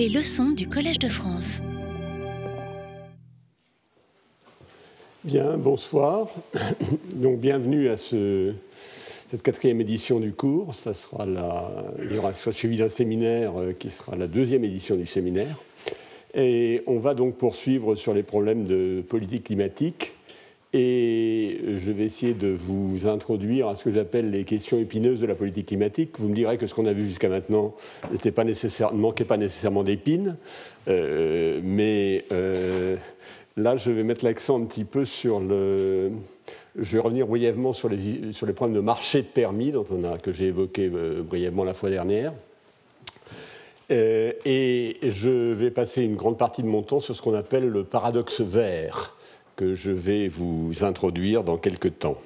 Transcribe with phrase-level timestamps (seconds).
[0.00, 1.60] Les leçons du Collège de France.
[5.24, 6.28] Bien, bonsoir.
[7.12, 8.54] Donc, bienvenue à ce,
[9.30, 10.74] cette quatrième édition du cours.
[10.74, 11.70] Ça sera la,
[12.02, 15.58] il y aura suivi d'un séminaire euh, qui sera la deuxième édition du séminaire.
[16.32, 20.14] Et on va donc poursuivre sur les problèmes de politique climatique.
[20.72, 25.26] Et je vais essayer de vous introduire à ce que j'appelle les questions épineuses de
[25.26, 26.12] la politique climatique.
[26.18, 30.36] Vous me direz que ce qu'on a vu jusqu'à maintenant ne manquait pas nécessairement d'épines,
[30.86, 32.96] euh, mais euh,
[33.56, 36.12] là, je vais mettre l'accent un petit peu sur le.
[36.78, 39.72] Je vais revenir brièvement sur les, sur les problèmes de marché de permis
[40.22, 42.32] que j'ai évoqué euh, brièvement la fois dernière.
[43.90, 47.82] et je vais passer une grande partie de mon temps sur ce qu'on appelle le
[47.82, 49.16] paradoxe vert
[49.60, 52.16] que je vais vous introduire dans quelques temps.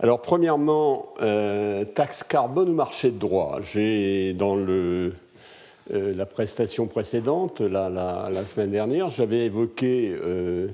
[0.00, 3.60] Alors, premièrement, euh, taxe carbone ou marché de droit.
[3.72, 5.12] J'ai, dans euh,
[5.92, 10.66] la prestation précédente, la, semaine dernière, j'avais évoqué euh,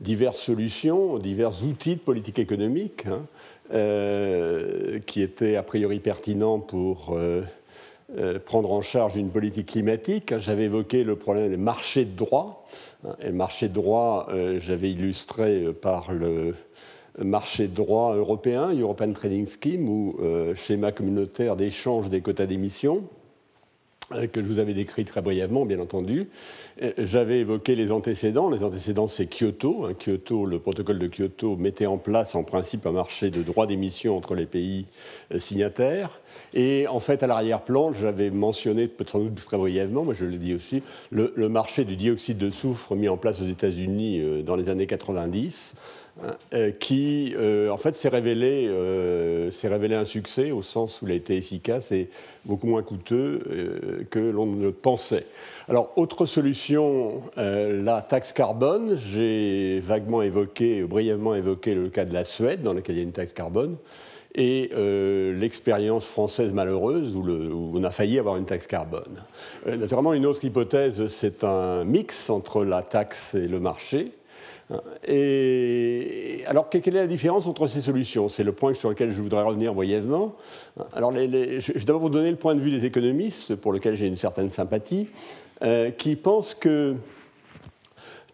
[0.00, 3.22] diverses solutions, divers outils de politique économique hein,
[5.06, 7.16] qui étaient a priori pertinents pour
[8.44, 10.36] prendre en charge une politique climatique.
[10.36, 12.66] J'avais évoqué le problème des marchés de droit.
[13.22, 16.54] Et le marché droit, euh, j'avais illustré euh, par le
[17.18, 23.02] marché droit européen, European Trading Scheme, ou euh, schéma communautaire d'échange des quotas d'émissions,
[24.32, 26.28] que je vous avais décrit très brièvement, bien entendu.
[26.98, 28.50] J'avais évoqué les antécédents.
[28.50, 29.84] Les antécédents, c'est Kyoto.
[29.84, 30.46] Hein, Kyoto.
[30.46, 34.34] Le protocole de Kyoto mettait en place en principe un marché de droits d'émission entre
[34.34, 34.86] les pays
[35.38, 36.20] signataires.
[36.54, 40.54] Et en fait, à l'arrière-plan, j'avais mentionné, sans doute très brièvement, mais je le dis
[40.54, 44.68] aussi, le, marché du dioxyde de soufre mis en place aux États-Unis euh, dans les
[44.68, 45.74] années 90,
[46.22, 48.68] hein, euh, qui euh, en fait s'est révélé,
[49.62, 52.10] révélé, un succès au sens où il a été efficace et
[52.44, 55.26] beaucoup moins coûteux que l'on ne le pensait.
[55.72, 58.94] Alors, autre solution, la taxe carbone.
[58.94, 63.04] J'ai vaguement évoqué, brièvement évoqué le cas de la Suède, dans lequel il y a
[63.04, 63.76] une taxe carbone
[64.34, 69.22] et euh, l'expérience française malheureuse où, on a failli avoir une taxe carbone.
[69.66, 74.12] Euh, naturellement, une autre hypothèse, c'est un mix entre la taxe et le marché.
[75.06, 78.28] Et alors, quelle est la différence entre ces solutions?
[78.28, 80.34] C'est le point sur lequel je voudrais revenir brièvement.
[80.94, 84.06] Alors, je vais d'abord vous donner le point de vue des économistes, pour lequel j'ai
[84.06, 85.08] une certaine sympathie,
[85.62, 86.96] euh, qui pensent que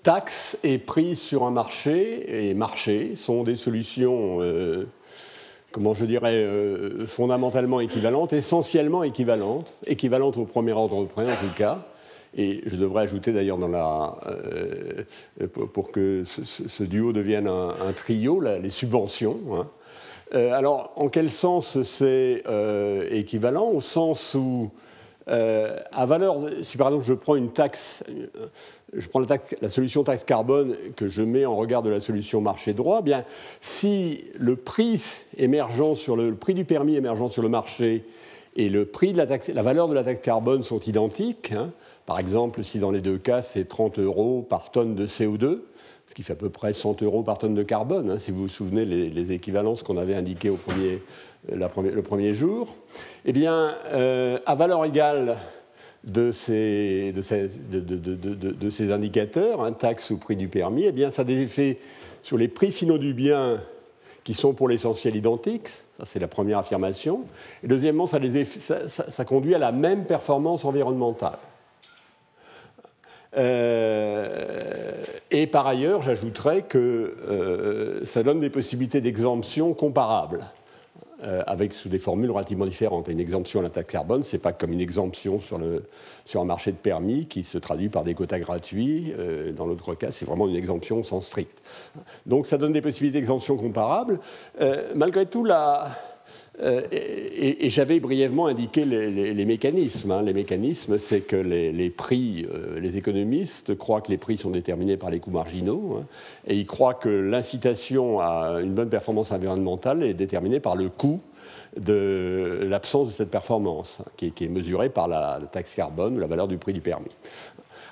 [0.02, 4.40] taxe et prix sur un marché et marché sont des solutions
[5.72, 11.54] comment je dirais, euh, fondamentalement équivalentes, essentiellement équivalentes, équivalentes au premier ordre près en tout
[11.56, 11.84] cas.
[12.36, 18.40] Et je devrais ajouter d'ailleurs dans la, euh, pour que ce, duo devienne un, trio,
[18.40, 19.38] les subventions.
[19.52, 19.66] Hein.
[20.34, 22.42] Euh, alors, en quel sens c'est
[23.10, 23.70] équivalent?
[23.70, 24.70] Au sens où,
[25.28, 27.36] à valeur, si par exemple je prends
[29.10, 32.98] prends la, solution taxe carbone que je mets en regard de la solution marché droit,
[33.00, 33.24] eh bien,
[33.60, 38.04] si le prix émergent sur le, prix du permis émergent sur le marché
[38.56, 41.70] et le prix de la, taxe, la valeur de la taxe carbone sont identiques, hein,
[42.06, 45.60] par exemple, si dans les deux cas c'est 30 euros par tonne de CO2,
[46.06, 48.42] ce qui fait à peu près 100 euros par tonne de carbone, hein, si vous
[48.42, 51.02] vous souvenez les, équivalences qu'on avait indiquées au premier,
[51.50, 52.74] le premier jour,
[53.24, 55.36] eh euh, à valeur égale
[56.04, 57.12] de ces,
[58.90, 61.78] indicateurs, un taxe ou prix du permis, eh bien, ça a des effets
[62.22, 63.60] sur les prix finaux du bien
[64.24, 65.68] qui sont pour l'essentiel identiques.
[65.98, 67.24] Ça, c'est la première affirmation.
[67.64, 68.18] Et deuxièmement, ça,
[68.88, 71.38] ça, conduit à la même performance environnementale.
[73.36, 80.44] Euh, et par ailleurs, j'ajouterais que euh, ça donne des possibilités d'exemption comparables.
[81.24, 83.08] Euh, avec sous des formules relativement différentes.
[83.08, 85.84] une exemption à la taxe carbone, ce n'est pas comme une exemption sur, le,
[86.24, 89.12] sur un marché de permis qui se traduit par des quotas gratuits.
[89.18, 91.58] Euh, dans l'autre cas, c'est vraiment une exemption sans strict.
[92.26, 94.20] Donc ça donne des possibilités d'exemption comparables.
[94.60, 95.88] Euh, malgré tout, la,
[96.60, 100.10] euh, et, j'avais brièvement indiqué les, mécanismes.
[100.10, 100.22] Hein.
[100.22, 104.96] Les mécanismes, c'est que les, prix, euh, les économistes croient que les prix sont déterminés
[104.96, 106.06] par les coûts marginaux, hein,
[106.46, 111.20] et ils croient que l'incitation à une bonne performance environnementale est déterminée par le coût
[111.78, 116.20] de l'absence de cette performance, hein, qui, est mesurée par la, la taxe carbone ou
[116.20, 117.10] la valeur du prix du permis.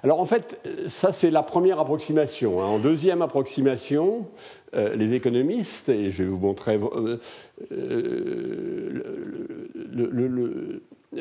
[0.02, 2.58] Alors en fait, ça c'est la première approximation.
[2.58, 4.26] En deuxième approximation,
[4.74, 7.18] euh, les économistes, et je vais vous montrer, euh,
[7.72, 9.02] euh,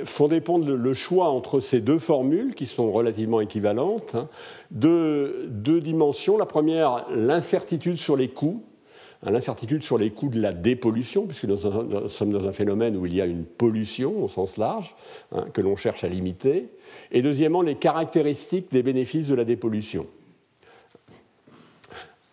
[0.03, 4.27] font dépendre le choix entre ces deux formules qui sont relativement équivalentes hein,
[4.71, 6.37] de deux dimensions.
[6.37, 8.63] La première, l'incertitude sur les coûts.
[9.31, 13.15] L'incertitude sur les coûts de la dépollution, puisque nous sommes dans un phénomène où il
[13.15, 14.95] y a une pollution au sens large,
[15.31, 16.69] hein, que l'on cherche à limiter.
[17.11, 20.07] Et deuxièmement, les caractéristiques des bénéfices de la dépollution.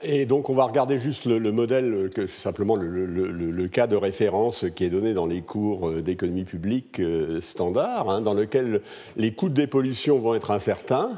[0.05, 4.91] Et donc on va regarder juste le, modèle, simplement le, cas de référence qui est
[4.91, 8.83] donné dans les cours euh, d'économie publique euh, standard, hein, dans lequel
[9.17, 11.12] les coûts de dépollution vont être incertains,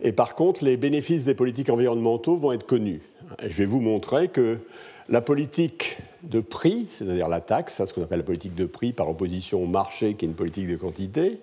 [0.00, 3.02] et par contre les bénéfices des politiques environnementaux vont être connus.
[3.42, 4.60] Je vais vous montrer que
[5.08, 9.08] la politique de prix, c'est-à-dire la taxe, ce qu'on appelle la politique de prix par
[9.08, 11.40] opposition au marché qui est une politique de quantité,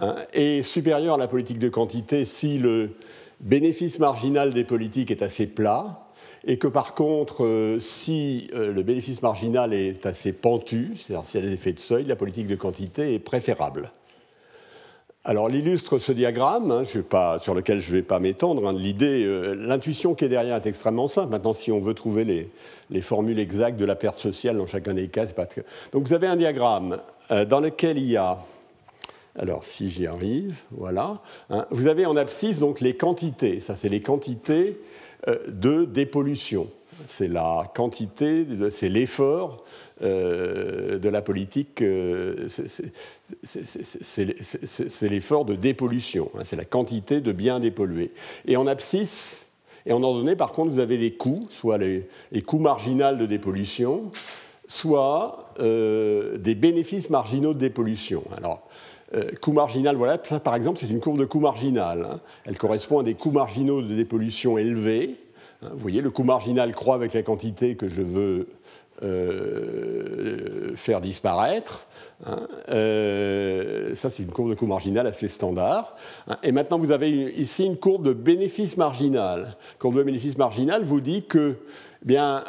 [0.00, 2.90] hein, est supérieure à la politique de quantité si le
[3.40, 6.06] bénéfice marginal des politiques est assez plat,
[6.44, 11.40] et que par contre, euh, si euh, le bénéfice marginal est assez pentu, c'est-à-dire s'il
[11.40, 13.92] y a des effets de seuil, la politique de quantité est préférable.
[15.24, 18.66] Alors, l'illustre ce diagramme, hein, sur lequel je ne vais pas m'étendre.
[18.66, 21.30] Hein, l'idée, euh, l'intuition qui est derrière est extrêmement simple.
[21.30, 22.24] Maintenant, si on veut trouver
[22.90, 25.46] les, formules exactes de la perte sociale dans chacun des cas, c'est pas.
[25.92, 26.98] Donc, vous avez un diagramme
[27.48, 28.38] dans lequel il y a
[29.38, 31.22] alors, si j'y arrive, voilà.
[31.48, 33.60] Hein, vous avez en abscisse donc les quantités.
[33.60, 34.78] Ça, c'est les quantités
[35.28, 36.68] euh, de dépollution.
[37.06, 42.48] C'est la quantité, c'est l'effort euh, de la politique, euh,
[43.42, 48.12] c'est l'effort de dépollution, hein, c'est la quantité de biens dépollués.
[48.46, 49.46] Et en abscisse,
[49.86, 52.06] et en ordonnée, par contre, vous avez des coûts, soit les,
[52.44, 54.10] coûts marginaux de dépollution,
[54.68, 58.22] soit des bénéfices marginaux de dépollution.
[58.36, 58.62] Alors,
[59.14, 62.08] euh, coût marginal, voilà, ça par exemple, c'est une courbe de coût marginal.
[62.10, 62.20] Hein.
[62.46, 65.16] Elle correspond à des coûts marginaux de dépollution élevés.
[65.62, 65.68] Hein.
[65.72, 68.48] Vous voyez, le coût marginal croît avec la quantité que je veux
[69.02, 71.86] euh, faire disparaître.
[72.26, 72.46] Hein.
[72.68, 75.96] Euh, ça, c'est une courbe de coût marginal assez standard.
[76.42, 79.40] Et maintenant, vous avez ici une courbe de bénéfice marginal.
[79.40, 81.56] La courbe de bénéfice marginal vous dit que,
[82.02, 82.44] eh bien,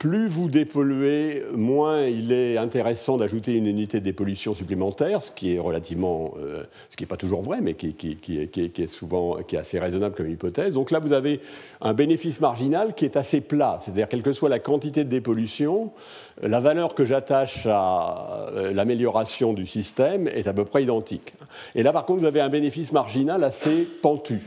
[0.00, 5.54] plus vous dépolluez, moins il est intéressant d'ajouter une unité de dépollution supplémentaire, ce qui
[5.54, 9.58] est relativement, euh, ce qui n'est pas toujours vrai, mais qui, est souvent, qui est
[9.58, 10.72] assez raisonnable comme hypothèse.
[10.72, 11.42] Donc là, vous avez
[11.82, 15.92] un bénéfice marginal qui est assez plat, c'est-à-dire quelle que soit la quantité de dépollution,
[16.40, 21.34] la valeur que j'attache à euh, l'amélioration du système est à peu près identique.
[21.74, 24.40] Et là, par contre, vous avez un bénéfice marginal assez pentu.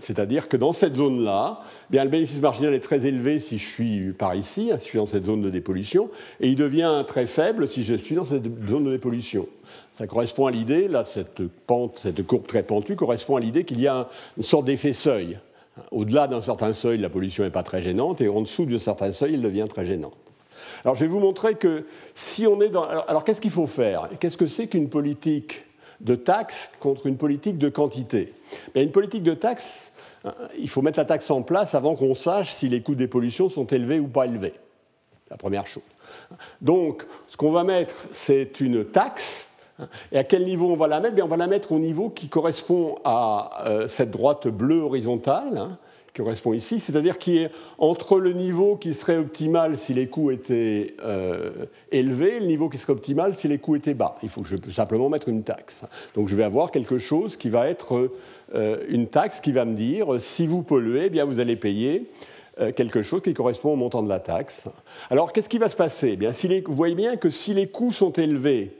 [0.00, 1.60] C'est-à-dire que dans cette zone-là,
[1.90, 4.90] bien, le bénéfice marginal est très élevé si je suis par ici, hein, si je
[4.90, 6.08] suis dans cette zone de dépollution,
[6.40, 9.48] et il devient très faible si je suis dans cette zone de dépollution.
[9.92, 13.80] Ça correspond à l'idée, là, cette pente, cette courbe très pentue correspond à l'idée qu'il
[13.80, 15.38] y a une sorte d'effet seuil.
[15.90, 19.10] Au-delà d'un certain seuil, la pollution n'est pas très gênante, et en dessous d'un certain
[19.10, 20.14] seuil, elle devient très gênante.
[20.84, 22.84] Alors, je vais vous montrer que si on est dans.
[22.84, 24.08] Alors, qu'est-ce qu'il faut faire?
[24.20, 25.64] Qu'est-ce que c'est qu'une politique
[26.00, 28.34] de taxe contre une politique de quantité
[28.74, 29.92] Une politique de taxe,
[30.24, 33.08] euh, il faut mettre la taxe en place avant qu'on sache si les coûts des
[33.08, 34.54] pollutions sont élevés ou pas élevés.
[35.30, 35.82] La première chose.
[36.60, 39.48] Donc, ce qu'on va mettre, c'est une taxe.
[40.10, 41.22] Et à quel niveau on va la mettre?
[41.22, 45.76] On va la mettre au niveau qui correspond à euh, cette droite bleue horizontale,
[46.20, 50.30] hein, correspond ici, c'est-à-dire qui est entre le niveau qui serait optimal si les coûts
[50.30, 54.16] étaient euh, élevés et le niveau qui serait optimal si les coûts étaient bas.
[54.22, 55.84] Il faut que je peux simplement mettre une taxe.
[56.14, 58.10] Donc je vais avoir quelque chose qui va être
[58.54, 62.10] euh, une taxe qui va me dire si vous polluez, eh bien vous allez payer
[62.60, 64.68] euh, quelque chose qui correspond au montant de la taxe.
[65.10, 66.10] Alors qu'est-ce qui va se passer?
[66.12, 68.72] Eh bien, si Vous voyez bien que si les coûts sont élevés,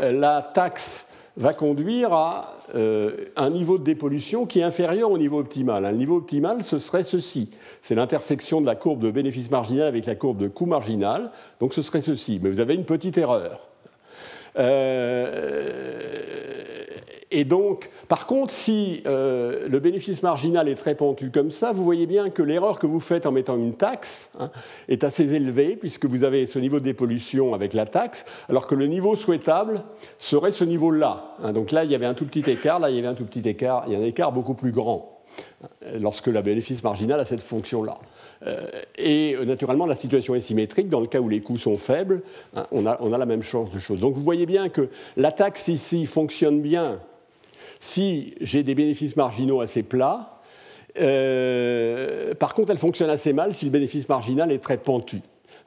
[0.00, 5.40] la taxe va conduire à euh, un niveau de dépollution qui est inférieur au niveau
[5.40, 5.82] optimal.
[5.82, 7.50] Le niveau optimal, ce serait ceci.
[7.82, 11.30] C'est l'intersection de la courbe de bénéfice marginal avec la courbe de coût marginal.
[11.60, 12.38] Donc ce serait ceci.
[12.42, 13.68] Mais vous avez une petite erreur.
[14.58, 16.04] Euh,
[17.36, 21.82] et donc, par contre, si euh, le bénéfice marginal est très pentu comme ça, vous
[21.82, 24.52] voyez bien que l'erreur que vous faites en mettant une taxe hein,
[24.86, 28.76] est assez élevée, puisque vous avez ce niveau de dépollution avec la taxe, alors que
[28.76, 29.82] le niveau souhaitable
[30.20, 31.34] serait ce niveau-là.
[31.42, 31.52] Hein.
[31.52, 33.24] donc là, il y avait un tout petit écart, là, il y avait un tout
[33.24, 35.24] petit écart, il y a un écart beaucoup plus grand
[35.64, 35.66] hein,
[35.98, 37.94] lorsque le bénéfice marginal a cette fonction-là.
[38.46, 38.60] Euh,
[38.96, 40.88] et euh, naturellement, la situation est symétrique.
[40.88, 42.22] Dans le cas où les coûts sont faibles,
[42.70, 43.98] on a, on a la même chance de choses.
[43.98, 47.00] Donc vous voyez bien que la taxe ici fonctionne bien
[47.84, 50.40] si j'ai des bénéfices marginaux assez plats.
[50.98, 55.20] Euh, par contre, elle fonctionne assez mal si le bénéfice marginal est très pentu.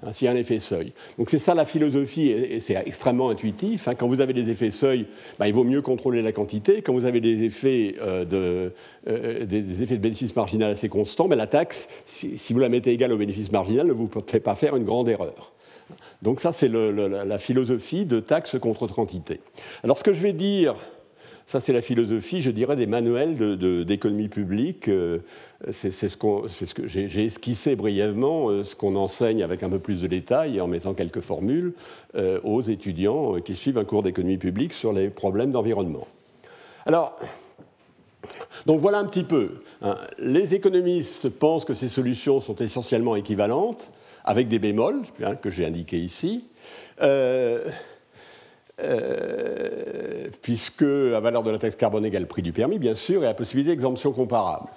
[0.04, 0.94] Hein, s'il y a un effet seuil.
[1.20, 3.88] Donc c'est ça la philosophie, et c'est extrêmement intuitif.
[3.88, 3.94] Hein.
[3.94, 5.06] Quand vous avez des effets seuil,
[5.38, 6.82] bah, il vaut mieux contrôler la quantité.
[6.82, 8.74] Quand vous avez des effets, euh, de,
[9.08, 12.92] euh, des, effets de bénéfice marginal assez constants, bah, la taxe, si, vous la mettez
[12.92, 15.54] égale au bénéfice marginal, ne vous fait pas faire une grande erreur.
[16.22, 19.40] Donc ça, c'est la philosophie de taxe contre quantité.
[19.84, 20.76] Alors ce que je vais dire
[21.48, 24.90] Ça, c'est la philosophie, je dirais, des manuels d'économie publique.
[24.90, 25.20] Euh,
[25.72, 30.08] c'est ce, que j'ai esquissé brièvement, euh, ce qu'on enseigne avec un peu plus de
[30.08, 31.72] détails et en mettant quelques formules
[32.16, 36.06] euh, aux étudiants qui suivent un cours d'économie publique sur les problèmes d'environnement.
[36.86, 37.18] Alors,
[38.66, 39.62] donc voilà un petit peu.
[39.82, 39.96] Hein.
[40.20, 43.90] Les économistes pensent que ces solutions sont essentiellement équivalentes,
[44.26, 46.44] avec des bémols hein, que j'ai indiqués ici.
[50.42, 53.26] Puisque la valeur de la taxe carbone égale le prix du permis, bien sûr, et
[53.26, 54.70] la possibilité d'exemption comparable.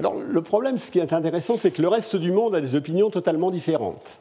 [0.00, 2.74] Alors le problème, ce qui est intéressant, c'est que le reste du monde a des
[2.74, 4.18] opinions totalement différentes.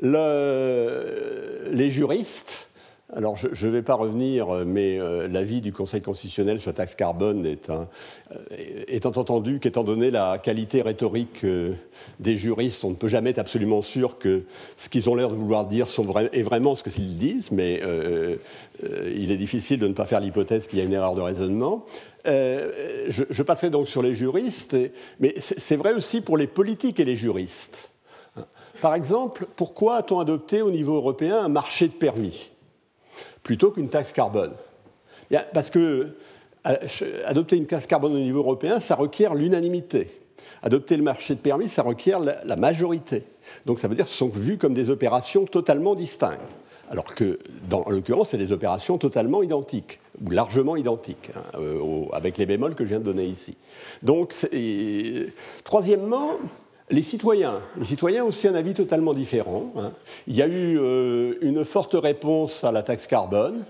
[0.00, 2.68] les juristes
[3.16, 6.74] alors, je ne vais pas revenir, euh, mais euh, l'avis du Conseil constitutionnel sur la
[6.74, 7.84] taxe carbone est euh,
[8.88, 11.46] étant entendu qu'étant donné la qualité rhétorique
[12.18, 14.42] des juristes, on ne peut jamais être absolument sûr que
[14.76, 15.86] ce qu'ils ont l'air de vouloir dire
[16.32, 17.80] est vraiment ce qu'ils disent, mais
[18.82, 21.84] il est difficile de ne pas faire l'hypothèse qu'il y a une erreur de raisonnement.
[22.26, 24.76] Je, je, passerai donc sur les juristes,
[25.20, 27.90] mais c'est vrai aussi pour les politiques et les juristes.
[28.80, 32.50] Par exemple, pourquoi a-t-on adopté au niveau européen un marché de permis?
[33.42, 34.52] Plutôt qu'une taxe carbone.
[35.52, 36.16] Parce que
[36.66, 36.76] euh,
[37.24, 40.20] adopter une taxe carbone au niveau européen, ça requiert l'unanimité.
[40.62, 43.24] Adopter le marché de permis, ça requiert la majorité.
[43.66, 46.50] Donc ça veut dire que ce sont vus comme des opérations totalement distinctes.
[46.90, 52.36] Alors que, dans l'occurrence, c'est des opérations totalement identiques, ou largement identiques, hein, euh, avec
[52.36, 53.56] les bémols que je viens de donner ici.
[54.02, 54.34] Donc,
[55.64, 56.32] troisièmement,
[56.90, 57.60] les citoyens.
[57.78, 59.72] Les citoyens ont aussi un avis totalement différent.
[59.76, 59.92] Hein.
[60.26, 63.64] Il y a eu euh, une forte réponse à la taxe carbone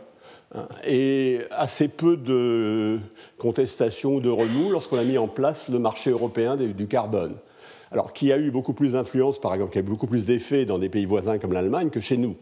[0.54, 2.98] hein, et assez peu de
[3.38, 7.34] contestation ou de remous lorsqu'on a mis en place le marché européen du carbone.
[7.92, 10.64] Alors, qui a eu beaucoup plus d'influence, par exemple, qui a eu beaucoup plus d'effets
[10.64, 12.34] dans des pays voisins comme l'Allemagne que chez nous.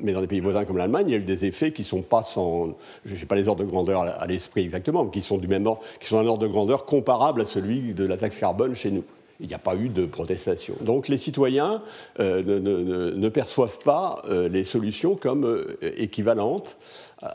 [0.00, 2.02] Mais dans des pays voisins comme l'Allemagne, il y a eu des effets qui sont
[2.02, 2.76] pas sans.
[3.04, 5.66] Je n'ai pas les ordres de grandeur à l'esprit exactement, mais qui sont du même
[5.66, 8.92] ordre, qui sont d'un ordre de grandeur comparable à celui de la taxe carbone chez
[8.92, 9.02] nous
[9.40, 10.76] il n'y a pas eu de protestation.
[10.80, 11.82] Donc les citoyens
[12.20, 16.76] euh, ne, perçoivent pas euh, les solutions comme euh, équivalentes.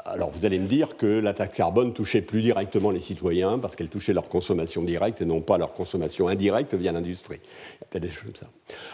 [0.05, 3.75] Alors vous allez me dire que la taxe carbone touchait plus directement les citoyens parce
[3.75, 7.39] qu'elle touchait leur consommation directe et non pas leur consommation indirecte via l'industrie.
[7.41, 8.47] Il y a peut-être des choses comme ça.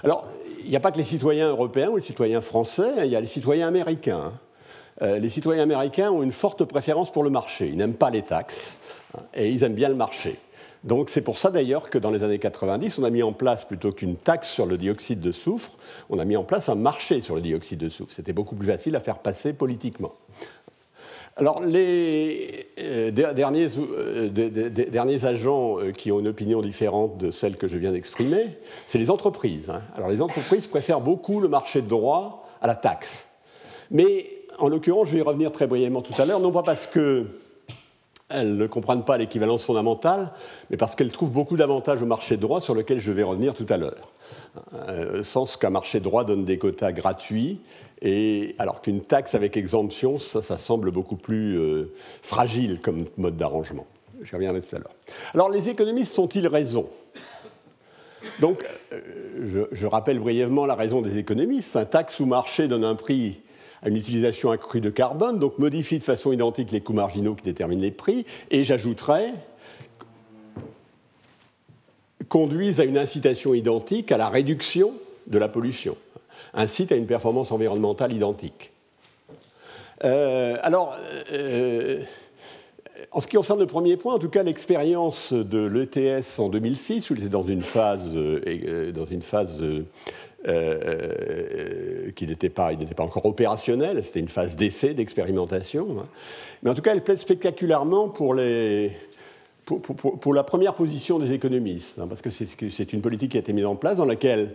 [0.04, 0.30] Alors
[0.64, 3.16] il n'y a pas que les citoyens européens ou les citoyens français, hein, il y
[3.16, 4.32] a les citoyens américains.
[5.02, 7.68] les citoyens américains ont une forte préférence pour le marché.
[7.68, 8.78] Ils n'aiment pas les taxes
[9.18, 10.40] hein, et ils aiment bien le marché.
[10.86, 13.66] Donc c'est pour ça d'ailleurs que dans les années 90, on a mis en place,
[13.66, 15.72] plutôt qu'une taxe sur le dioxyde de soufre,
[16.12, 18.12] on a mis en place un marché sur le dioxyde de soufre.
[18.12, 20.12] C'était beaucoup plus facile à faire passer politiquement.
[21.38, 27.58] Alors, les euh, derniers, euh, derniers, agents euh, qui ont une opinion différente de celle
[27.58, 28.48] que je viens d'exprimer,
[28.86, 29.70] c'est les entreprises.
[29.70, 29.82] Hein.
[29.98, 33.28] Alors, les entreprises préfèrent beaucoup le marché de droit à la taxe.
[33.92, 36.88] Mais, en l'occurrence, je vais y revenir très brièvement tout à l'heure, non pas parce
[36.88, 37.26] que
[38.30, 40.32] elles ne comprennent pas l'équivalence fondamentale,
[40.70, 43.68] mais parce qu'elles trouvent beaucoup d'avantages au marché droit sur lequel je vais revenir tout
[43.70, 44.12] à l'heure.
[44.90, 45.22] Euh,
[45.60, 47.62] qu'un marché droit donne des quotas gratuits,
[48.02, 53.86] et alors qu'une taxe avec exemption, ça, semble beaucoup plus euh, fragile comme mode d'arrangement.
[54.22, 54.96] Je reviendrai tout à l'heure.
[55.34, 56.90] Alors les économistes ont-ils raison?
[58.40, 59.02] Donc, euh,
[59.44, 61.76] je, je, rappelle brièvement la raison des économistes.
[61.76, 63.40] Un taxe ou marché donne un prix
[63.82, 67.44] à une utilisation accrue de carbone, donc modifie de façon identique les coûts marginaux qui
[67.44, 69.34] déterminent les prix, et j'ajouterais
[72.30, 74.94] conduisent à une incitation identique à la réduction
[75.28, 75.96] de la pollution,
[76.54, 78.72] incite à une performance environnementale identique.
[80.04, 80.98] Euh, alors,
[81.32, 82.04] euh,
[83.12, 87.10] en ce qui concerne le premier point, en tout cas l'expérience de l'ETS en 2006,
[87.10, 89.64] où il était dans une phase, euh, dans une phase
[90.48, 90.80] euh,
[92.08, 95.88] euh, qui n'était pas, il n'était pas encore opérationnel, c'était une phase d'essai, d'expérimentation.
[96.00, 96.04] Hein.
[96.62, 98.92] Mais en tout cas, elle plaide spectaculairement pour, la
[100.44, 103.76] première position des économistes, hein, parce que c'est une politique qui a été mise en
[103.76, 104.52] place dans laquelle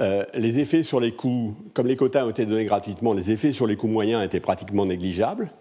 [0.00, 3.52] euh, les effets sur les coûts, comme les quotas ont été donnés gratuitement, les effets
[3.52, 5.52] sur les coûts moyens étaient pratiquement négligeables.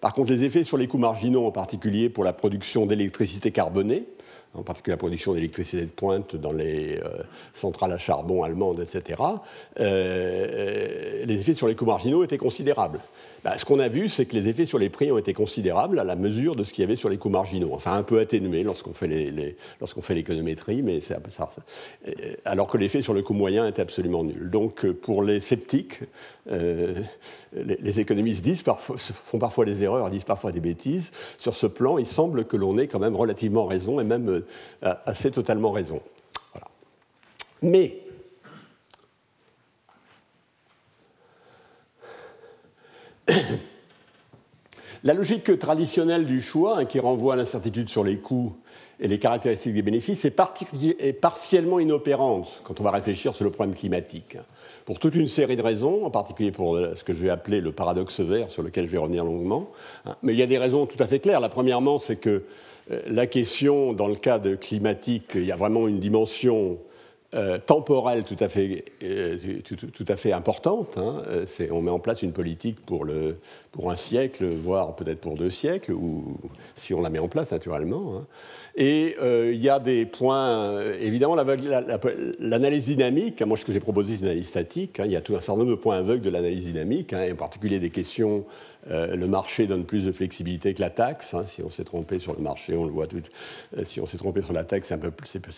[0.00, 4.06] Par contre, les effets sur les coûts marginaux, en particulier pour la production d'électricité carbonée,
[4.54, 9.20] en particulier la production d'électricité de pointe dans les euh, centrales à charbon allemandes, etc.,
[9.22, 9.36] euh,
[9.80, 13.00] euh, les effets sur les coûts marginaux étaient considérables.
[13.44, 15.98] Bah, ce qu'on a vu, c'est que les effets sur les prix ont été considérables
[15.98, 17.70] à la mesure de ce qu'il y avait sur les coûts marginaux.
[17.72, 19.08] Enfin, un peu atténué lorsqu'on fait,
[20.14, 21.48] l'économétrie, mais ça, ça,
[22.44, 24.50] alors que l'effet sur le coût moyen était absolument nul.
[24.50, 26.00] Donc, pour les sceptiques,
[26.50, 31.10] les, économistes disent font parfois des erreurs, disent parfois des bêtises.
[31.38, 34.94] Sur ce plan, il semble que l'on ait quand même relativement raison et même euh,
[35.06, 36.00] assez totalement raison.
[37.62, 37.98] Mais
[45.04, 48.52] La logique traditionnelle du choix, hein, qui renvoie à l'incertitude sur les coûts
[48.98, 53.74] et les caractéristiques des bénéfices, est, partiellement inopérante quand on va réfléchir sur le problème
[53.74, 54.36] climatique.
[54.84, 57.72] Pour toute une série de raisons, en particulier pour ce que je vais appeler le
[57.72, 59.70] paradoxe vert, sur lequel je vais revenir longuement.
[60.04, 60.16] Hein.
[60.22, 61.40] Mais il y a des raisons tout à fait claires.
[61.40, 62.42] La premièrement, c'est que
[62.90, 66.78] euh, la question, dans le cas de climatique, il y a vraiment une dimension
[67.34, 70.98] euh, temporelle tout à fait, euh, tout, à fait importante.
[70.98, 71.22] Hein.
[71.70, 73.38] on met en place une politique pour, le,
[73.70, 76.38] pour un siècle, voire peut-être pour deux siècles, ou
[76.74, 78.16] si on la met en place naturellement.
[78.16, 78.26] Hein.
[78.76, 83.80] Et euh, il y a des points, euh, évidemment, l'analyse dynamique, moi ce que j'ai
[83.80, 85.98] proposé c'est une analyse statique, hein, il y a tout un certain nombre de points
[85.98, 88.44] aveugles de l'analyse dynamique, hein, en particulier des questions,
[88.88, 92.18] euh, le marché donne plus de flexibilité que la taxe, hein, si on s'est trompé
[92.18, 93.22] sur le marché, on le voit tout,
[93.84, 94.94] si on s'est trompé sur la taxe, c'est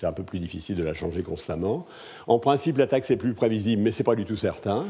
[0.07, 1.87] un, peu, plus difficile de la changer constamment.
[2.27, 4.87] En principe, la taxe est plus prévisible, mais ce n'est pas du tout certain.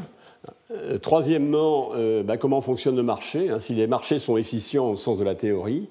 [0.71, 3.59] Euh, troisièmement, euh, bah, comment fonctionne le marché hein.
[3.59, 5.89] Si les marchés sont efficients au sens de la théorie,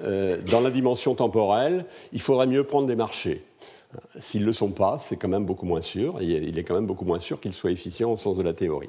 [0.00, 3.44] euh, dans la dimension temporelle, il faudrait mieux prendre des marchés.
[4.18, 6.20] S'ils ne le sont pas, c'est quand même beaucoup moins sûr.
[6.20, 8.88] Il est quand même beaucoup moins sûr qu'ils soient efficients au sens de la théorie.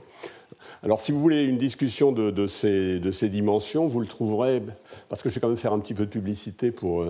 [0.83, 4.61] Alors, si vous voulez une discussion de, ces, dimensions, vous le trouverez,
[5.09, 7.05] parce que je vais quand même faire un petit peu de publicité pour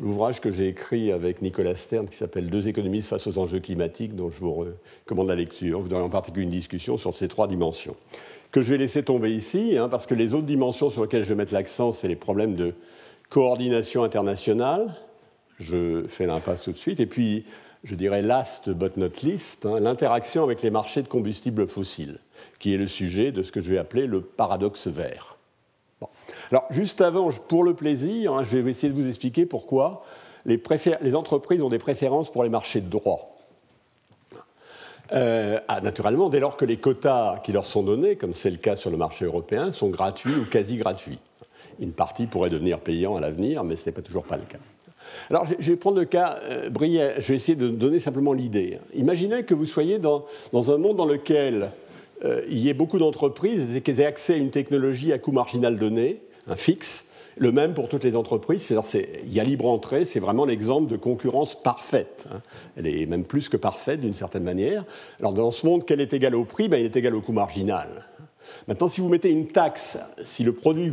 [0.00, 4.14] l'ouvrage que j'ai écrit avec Nicolas Stern qui s'appelle Deux économistes face aux enjeux climatiques,
[4.14, 4.52] dont je vous
[5.04, 5.80] recommande la lecture.
[5.80, 7.96] Vous aurez en particulier une discussion sur ces trois dimensions,
[8.50, 11.28] que je vais laisser tomber ici, hein, parce que les autres dimensions sur lesquelles je
[11.28, 12.74] vais mettre l'accent, c'est les problèmes de
[13.28, 14.94] coordination internationale.
[15.58, 17.00] Je fais l'impasse tout de suite.
[17.00, 17.44] Et puis,
[17.86, 22.18] je dirais last but not least, hein, l'interaction avec les marchés de combustibles fossiles,
[22.58, 25.36] qui est le sujet de ce que je vais appeler le paradoxe vert.
[26.50, 30.04] Alors, juste avant, pour le plaisir, hein, je vais essayer de vous expliquer pourquoi
[30.44, 30.60] les,
[31.14, 33.36] entreprises ont des préférences pour les marchés de droit.
[35.12, 38.56] Euh, ah, naturellement, dès lors que les quotas qui leur sont donnés, comme c'est le
[38.56, 41.20] cas sur le marché européen, sont gratuits ou quasi gratuits.
[41.78, 44.58] Une partie pourrait devenir payant à l'avenir, mais ce n'est pas toujours pas le cas.
[45.30, 46.70] Alors, je vais prendre le cas euh,
[47.18, 48.78] Je vais essayer de donner simplement l'idée.
[48.94, 51.70] Imaginez que vous soyez dans, dans, un monde dans lequel
[52.24, 55.32] euh, il y ait beaucoup d'entreprises et qu'elles aient accès à une technologie à coût
[55.32, 57.04] marginal donné, un fixe.
[57.38, 60.96] Le même pour toutes les entreprises, il y a libre entrée, c'est vraiment l'exemple de
[60.96, 62.24] concurrence parfaite.
[62.32, 62.40] Hein.
[62.76, 64.86] Elle est même plus que parfaite d'une certaine manière.
[65.20, 66.68] Alors dans ce monde, quel est égal au prix?
[66.68, 68.06] Ben, Il est égal au coût marginal.
[68.68, 70.90] Maintenant, si vous mettez une taxe, si le produit,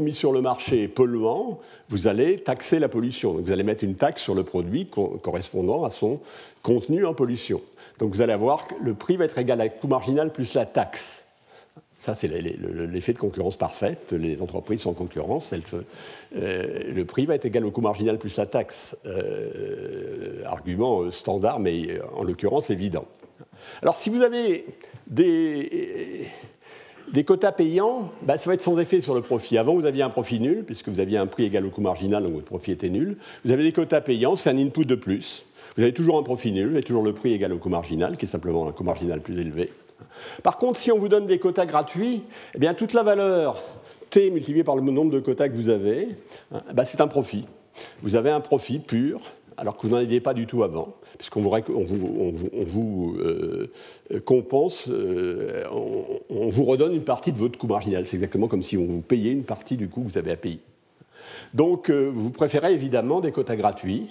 [0.00, 3.34] mis sur le marché est polluant, vous allez taxer la pollution.
[3.34, 4.86] Donc vous allez mettre une taxe sur le produit
[5.22, 6.20] correspondant à son
[6.62, 7.60] contenu en pollution.
[7.98, 10.66] Donc vous allez avoir que le prix va être égal à coût marginal plus la
[10.66, 11.24] taxe.
[12.00, 14.12] Ça, c'est l'effet de concurrence parfaite.
[14.12, 15.52] Les entreprises sont en concurrence.
[16.34, 18.96] Euh, le prix va être égal au coût marginal plus la taxe.
[19.04, 23.04] Euh, argument euh, standard, mais en l'occurrence évident.
[23.82, 24.66] Alors, si vous avez
[25.06, 26.28] des,
[27.24, 29.58] quotas payants, bah, ça va être sans effet sur le profit.
[29.58, 32.22] Avant, vous aviez un profit nul, puisque vous aviez un prix égal au coût marginal,
[32.22, 33.16] donc votre profit était nul.
[33.44, 35.46] Vous avez des quotas payants, c'est un input de plus.
[35.76, 38.16] Vous avez toujours un profit nul, vous avez toujours le prix égal au coût marginal,
[38.16, 39.72] qui est simplement un coût marginal plus élevé.
[40.42, 42.22] Par contre, si on vous donne des quotas gratuits,
[42.54, 43.62] eh bien, toute la valeur
[44.10, 46.08] T multipliée par le nombre de quotas que vous avez,
[46.52, 47.46] hein, bah, c'est un profit.
[48.02, 49.20] Vous avez un profit pur,
[49.60, 53.70] alors que vous n'en aviez pas du tout avant, puisqu'on vous, on vous, euh,
[54.24, 55.64] compense, euh,
[56.30, 58.06] on, vous redonne une partie de votre coût marginal.
[58.06, 60.36] C'est exactement comme si on vous payait une partie du coût que vous avez à
[60.36, 60.60] payer.
[61.52, 64.08] Donc, euh, vous préférez évidemment des quotas gratuits.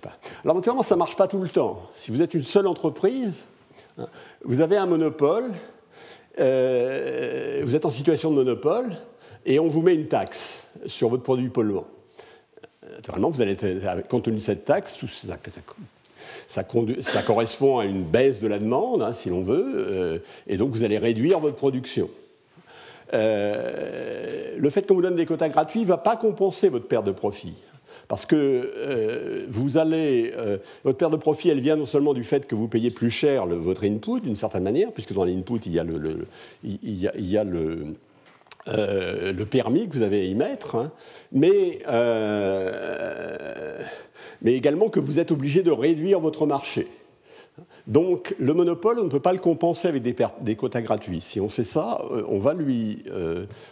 [0.00, 0.16] Pas...
[0.44, 1.82] Alors, naturellement, ça ne marche pas tout le temps.
[1.94, 3.44] Si vous êtes une seule entreprise,
[4.44, 5.50] vous avez un monopole,
[6.38, 8.96] euh, vous êtes en situation de monopole,
[9.44, 11.86] et on vous met une taxe sur votre produit polluant.
[12.94, 13.56] Naturellement, vous allez,
[14.08, 14.98] compte tenu de cette taxe,
[16.48, 16.62] ça,
[17.22, 20.84] correspond à une baisse de la demande, hein, si l'on veut, euh, et donc vous
[20.84, 22.08] allez réduire votre production.
[23.14, 27.06] Euh, le fait qu'on vous donne des quotas gratuits ne va pas compenser votre perte
[27.06, 27.54] de profit.
[28.08, 32.22] Parce que euh, vous allez, euh, votre perte de profit, elle vient non seulement du
[32.22, 35.72] fait que vous payez plus cher votre input, d'une certaine manière, puisque dans l'input, il
[35.72, 36.26] y a le,
[36.62, 37.94] il y a, le,
[38.68, 40.92] euh, le permis que vous avez à y mettre, hein,
[41.32, 41.80] mais,
[44.42, 46.88] mais également que vous êtes obligé de réduire votre marché.
[47.86, 51.20] Donc le monopole, on ne peut pas le compenser avec des, quotas gratuits.
[51.20, 53.04] Si on fait ça, on va lui,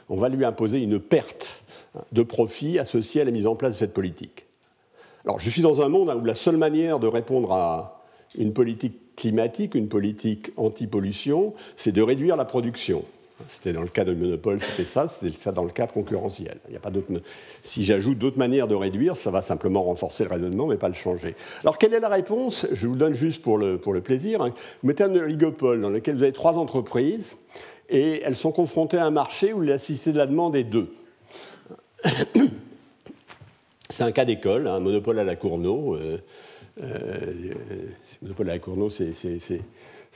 [0.09, 1.64] on va lui imposer une perte
[2.12, 4.46] de profit associés à la mise en place de cette politique.
[5.24, 8.02] Alors, je suis dans un monde où la seule manière de répondre à
[8.37, 13.04] une politique climatique, une politique anti-pollution, c'est de réduire la production.
[13.48, 16.58] C'était dans le cas de monopole, c'était ça, c'était ça dans le cas concurrentiel.
[16.68, 16.92] Il y a pas
[17.62, 20.94] Si j'ajoute d'autres manières de réduire, ça va simplement renforcer le raisonnement, mais pas le
[20.94, 21.34] changer.
[21.62, 22.66] Alors, quelle est la réponse?
[22.70, 24.40] Je vous le donne juste pour le, pour le plaisir.
[24.40, 24.54] Hein.
[24.82, 27.34] Vous mettez un oligopole dans lequel vous avez trois entreprises
[27.88, 30.92] et elles sont confrontées à un marché où l'élasticité de la demande est 2.
[33.90, 35.96] C'est un cas d'école, un monopole à la Cournot.
[36.82, 37.54] Euh, euh,
[38.22, 39.12] monopole à la Cournot, c'est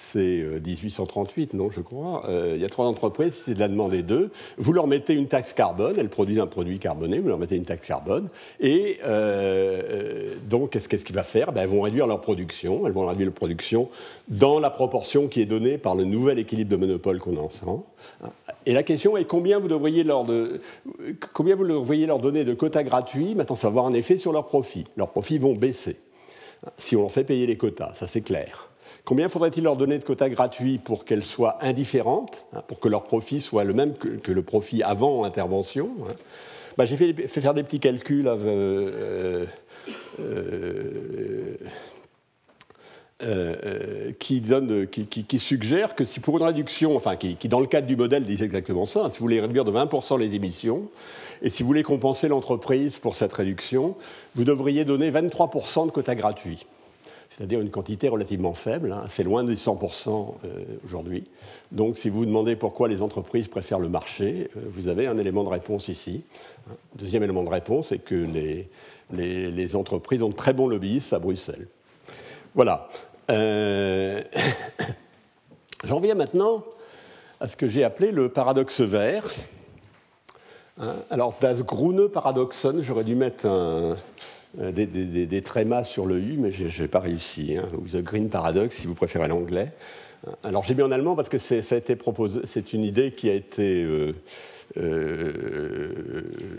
[0.00, 2.24] c'est 1838, euh, non, je crois.
[2.28, 4.30] Euh, il y a trois entreprises, c'est de la demande deux.
[4.56, 7.64] Vous leur mettez une taxe carbone, elles produisent un produit carboné, vous leur mettez une
[7.64, 8.28] taxe carbone,
[8.60, 11.52] et euh, donc qu'est-ce qu'elles va faire?
[11.52, 13.88] Ben, Elles vont réduire leur production, elles vont réduire leur production
[14.28, 18.30] dans la proportion qui est donnée par le nouvel équilibre de monopole qu'on en sent.
[18.66, 20.60] Et la question est combien vous devriez leur, de,
[21.32, 24.32] combien vous devriez leur donner de quotas gratuits Maintenant, ça va avoir un effet sur
[24.32, 24.84] leurs profits.
[24.96, 25.96] Leurs profits vont baisser
[26.76, 28.68] si on leur fait payer les quotas, ça c'est clair.
[29.04, 33.04] Combien faudrait-il leur donner de quotas gratuits pour qu'elles soient indifférentes, hein, pour que leur
[33.04, 36.12] profit soit le même que, le profit avant intervention hein?
[36.76, 39.46] Bah, J'ai fait, faire des petits calculs euh,
[40.20, 41.56] euh,
[43.20, 48.22] euh, qui, suggèrent que si pour une réduction, enfin qui, dans le cadre du modèle
[48.22, 50.88] disent exactement ça, hein, si vous voulez réduire de 20% les émissions,
[51.42, 53.96] et si vous voulez compenser l'entreprise pour cette réduction,
[54.34, 56.66] vous devriez donner 23% de quotas gratuits
[57.30, 59.04] c'est-à-dire une quantité relativement faible, hein.
[59.06, 61.24] c'est loin de 100% euh, aujourd'hui.
[61.72, 65.18] Donc si vous vous demandez pourquoi les entreprises préfèrent le marché, euh, vous avez un
[65.18, 66.24] élément de réponse ici.
[66.96, 68.68] Deuxième élément de réponse, c'est que les,
[69.12, 71.68] les, entreprises ont de très bons lobbyistes à Bruxelles.
[72.54, 72.88] Voilà.
[73.30, 74.22] Euh,
[75.84, 76.64] j'en viens maintenant
[77.40, 79.30] à ce que j'ai appelé le paradoxe vert.
[80.80, 80.94] Hein.
[81.10, 83.94] Alors, das Grune Paradoxon, j'aurais dû mettre euh,
[84.56, 87.56] des, des, trémas sur le U, mais je n'ai pas réussi.
[87.56, 89.72] Hein, ou The Green Paradox, si vous préférez l'anglais.
[90.42, 93.30] Alors j'ai mis en allemand parce que ça a été proposé, c'est une idée qui
[93.30, 94.12] a été euh,
[94.76, 95.92] euh,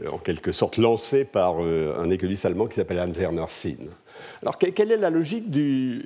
[0.09, 3.89] en quelque sorte lancée par un économiste allemand qui s'appelle Hans-Werner Sinn.
[4.41, 6.05] Alors quelle est la logique du...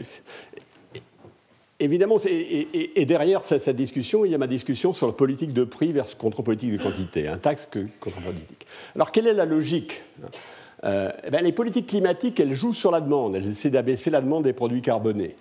[1.84, 5.92] Évidemment, et, derrière cette, discussion, il y a ma discussion sur la politique de prix
[5.92, 8.66] versus contre-politique de quantité, un taxe que contre-politique.
[8.96, 10.02] Alors quelle est la logique
[10.86, 14.22] euh, eh ben, les politiques climatiques, elles jouent sur la demande, elles essaient d'abaisser la
[14.22, 15.36] demande des produits carbonés.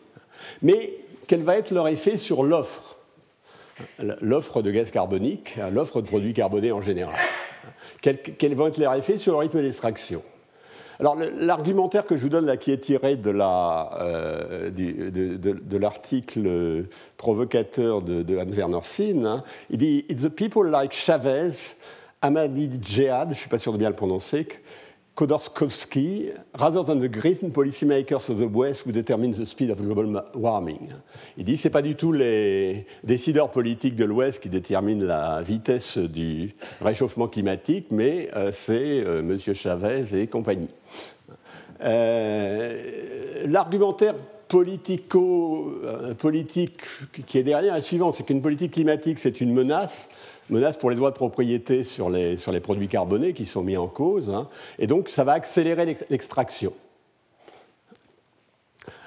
[0.63, 0.95] Mais
[1.29, 2.97] quel va être leur effet sur l'offre?
[4.21, 7.15] L'offre de gaz carbonique, hein, l'offre de produits carbonés en général.
[8.01, 10.25] Quel, quels vont être leurs effets sur le rythme d'extraction?
[11.01, 13.31] Alors l'argumentaire que je vous donne là, qui est tiré de
[15.77, 16.83] l'article euh,
[17.17, 21.53] provocateur de, de Hans Werner Sinn, hein, il dit It's the people like Chavez,
[22.21, 24.47] Ahmadinejad, je ne suis pas sûr de bien le prononcer,
[25.15, 30.25] Khodorkovsky, rather than the green policymakers of the West who determine the speed of global
[30.35, 30.89] warming.
[31.37, 35.05] Il dit que ce n'est pas du tout les décideurs politiques de l'Ouest qui déterminent
[35.05, 39.39] la vitesse du réchauffement climatique, mais euh, c'est euh, M.
[39.55, 40.69] Chavez et compagnie.
[41.85, 44.14] Euh, l'argumentaire
[44.49, 45.81] politico,
[46.18, 46.83] politique
[47.27, 50.09] qui est derrière est le suivant, c'est qu'une politique climatique, c'est une menace
[50.51, 53.77] menace pour les droits de propriété sur les, sur les produits carbonés qui sont mis
[53.77, 54.31] en cause.
[54.31, 54.49] Hein.
[54.79, 56.73] et donc, ça va accélérer l'extraction.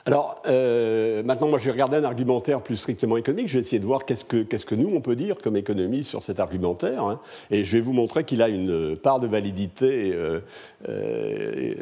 [0.07, 3.47] Alors, euh, maintenant, moi, je vais regarder un argumentaire plus strictement économique.
[3.47, 6.39] Je vais essayer de voir qu'est-ce que, nous, on peut dire comme économie sur cet
[6.39, 7.03] argumentaire.
[7.03, 7.19] Hein.
[7.49, 10.41] et je vais vous montrer qu'il a une part de validité euh,
[10.87, 11.73] euh,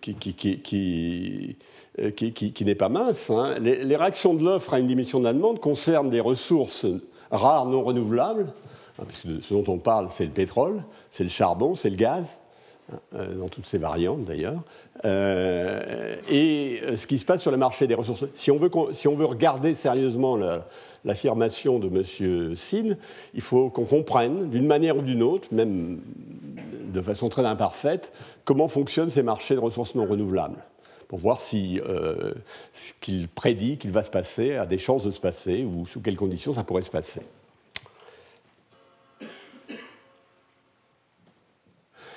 [0.00, 0.14] qui,
[2.64, 3.28] n'est pas mince.
[3.28, 3.56] Hein.
[3.60, 6.86] Les, réactions de l'offre à une diminution de la demande concernent des ressources
[7.30, 8.46] rares non renouvelables,
[8.98, 12.39] hein, puisque ce dont on parle, c'est le pétrole, c'est le charbon, c'est le gaz,
[13.12, 14.62] dans toutes ces variantes d'ailleurs.
[15.04, 18.70] Euh, et euh, ce qui se passe sur le marché des ressources, si on veut,
[18.92, 20.38] si on veut regarder sérieusement
[21.04, 22.56] l'affirmation de M.
[22.56, 22.96] Sin,
[23.34, 26.00] il faut qu'on comprenne d'une manière ou d'une autre, même
[26.92, 28.12] de façon très imparfaite,
[28.44, 30.62] comment fonctionnent ces marchés de ressources non renouvelables
[31.08, 32.34] pour voir si euh,
[32.72, 36.00] ce qu'il prédit qu'il va se passer a des chances de se passer ou sous
[36.00, 37.22] quelles conditions ça pourrait se passer.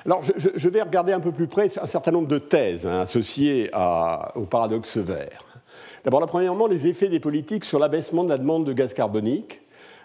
[0.05, 3.71] Alors, je, vais regarder un peu plus près un certain nombre de thèses hein, associées
[4.35, 5.45] au paradoxe vert.
[6.03, 9.61] D'abord, premièrement, les effets des politiques sur l'abaissement de la demande de gaz carbonique,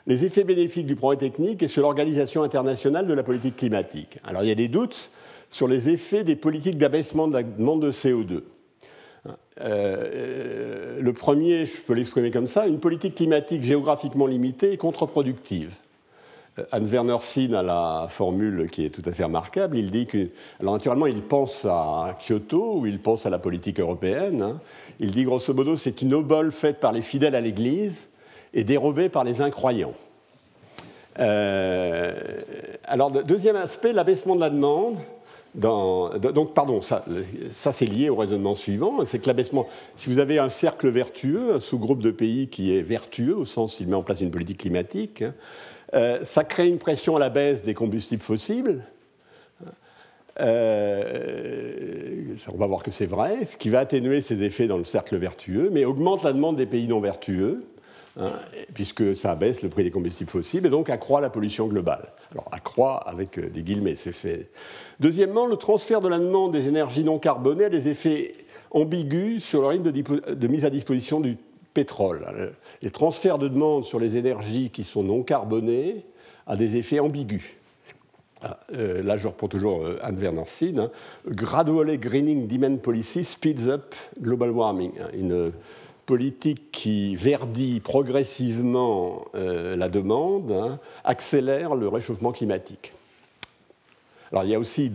[0.06, 4.18] les effets bénéfiques du progrès technique et sur l'organisation internationale de la politique climatique.
[4.24, 5.10] Alors, il y a des doutes
[5.50, 8.42] sur les effets des politiques d'abaissement de la demande de CO2.
[9.60, 15.74] Euh, le premier, je peux l'exprimer comme ça, une politique climatique géographiquement limitée est contre-productive.
[16.72, 19.76] Hans Werner Sinn a la formule qui est tout à fait remarquable.
[19.76, 20.28] Il dit que,
[20.60, 24.42] alors naturellement, il pense à Kyoto ou il pense à la politique européenne.
[24.42, 24.60] Hein.
[25.00, 28.08] Il dit grosso modo, c'est une obole faite par les fidèles à l'Église
[28.54, 29.94] et dérobée par les incroyants.
[31.18, 32.14] Euh,
[32.84, 34.96] alors, deuxième aspect, l'abaissement de la demande
[35.54, 37.04] donc, pardon, ça,
[37.52, 39.66] ça c'est lié au raisonnement suivant, c'est que l'abaissement,
[39.96, 43.80] si vous avez un cercle vertueux, un sous-groupe de pays qui est vertueux, au sens
[43.80, 45.34] où il met en place une politique climatique, hein,
[45.94, 48.82] euh, ça crée une pression à la baisse des combustibles fossiles.
[50.40, 52.22] Euh,
[52.52, 55.16] on va voir que c'est vrai, ce qui va atténuer ces effets dans le cercle
[55.16, 57.64] vertueux, mais augmente la demande des pays non vertueux.
[58.20, 58.32] Hein,
[58.74, 62.08] puisque ça abaisse le prix des combustibles fossiles et donc accroît la pollution globale.
[62.32, 64.50] Alors accroît avec euh, des guillemets, c'est fait.
[64.98, 68.34] Deuxièmement, le transfert de la demande des énergies non carbonées a des effets
[68.72, 71.36] ambigus sur le rythme de, mise à disposition du
[71.78, 72.26] pétrole.
[72.82, 76.04] Les transferts de demande sur les énergies qui sont non carbonées
[76.48, 77.54] a des effets ambigus.
[78.42, 80.42] Ah, euh, là, je reprends toujours euh, Anne Werner
[80.76, 80.90] hein.
[81.28, 84.92] Gradually greening demand policy speeds up global warming.
[85.00, 85.08] Hein.
[85.16, 85.52] Une,
[86.06, 92.94] politique qui verdit progressivement euh, la demande hein, accélère le réchauffement climatique.
[94.32, 94.90] Alors il y a aussi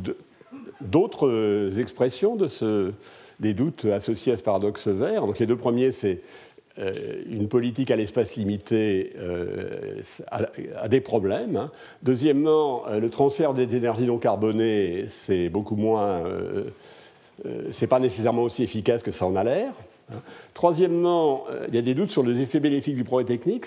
[0.82, 2.94] d'autres expressions de ce,
[3.40, 5.28] des doutes associés à ce paradoxe vert.
[5.28, 6.22] Donc les deux premiers, c'est
[6.78, 9.14] une politique à l'espace limité
[10.32, 11.56] a, des problèmes.
[11.56, 11.72] Hein.
[12.02, 16.24] Deuxièmement, le transfert des énergies non carbonées, c'est beaucoup moins,
[17.72, 19.74] c'est pas nécessairement aussi efficace que ça en a l'air.
[20.54, 23.66] Troisièmement, euh, il y a des doutes sur les effets bénéfiques du progrès technique.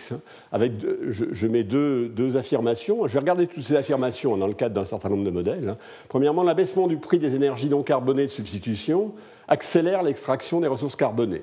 [0.52, 0.72] Avec,
[1.08, 3.06] je, mets deux, affirmations.
[3.06, 5.76] Je vais regarder toutes ces affirmations dans le cadre d'un certain nombre de modèles.
[6.08, 9.12] Premièrement, l'abaissement du prix des énergies non carbonées de substitution
[9.48, 11.42] accélère l'extraction des ressources carbonées.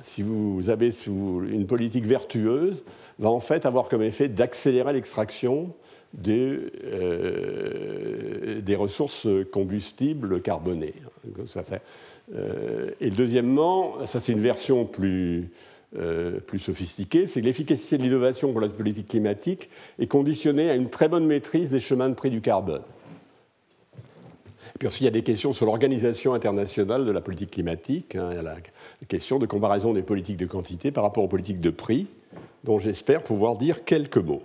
[0.00, 2.84] Si vous avez une politique vertueuse,
[3.18, 5.74] va en fait avoir comme effet d'accélérer l'extraction
[6.14, 10.94] des, euh, ressources combustibles carbonées.
[12.34, 15.50] Euh, et deuxièmement, ça c'est une version plus,
[15.96, 20.74] euh, plus sophistiquée, c'est que l'efficacité de l'innovation pour la politique climatique est conditionnée à
[20.74, 22.82] une très bonne maîtrise des chemins de prix du carbone.
[24.78, 28.30] Puis ensuite, il y a des questions sur l'organisation internationale de la politique climatique, hein,
[28.42, 28.56] la
[29.08, 32.06] question de comparaison des politiques de quantité par rapport aux politiques de prix,
[32.64, 34.42] dont j'espère pouvoir dire quelques mots.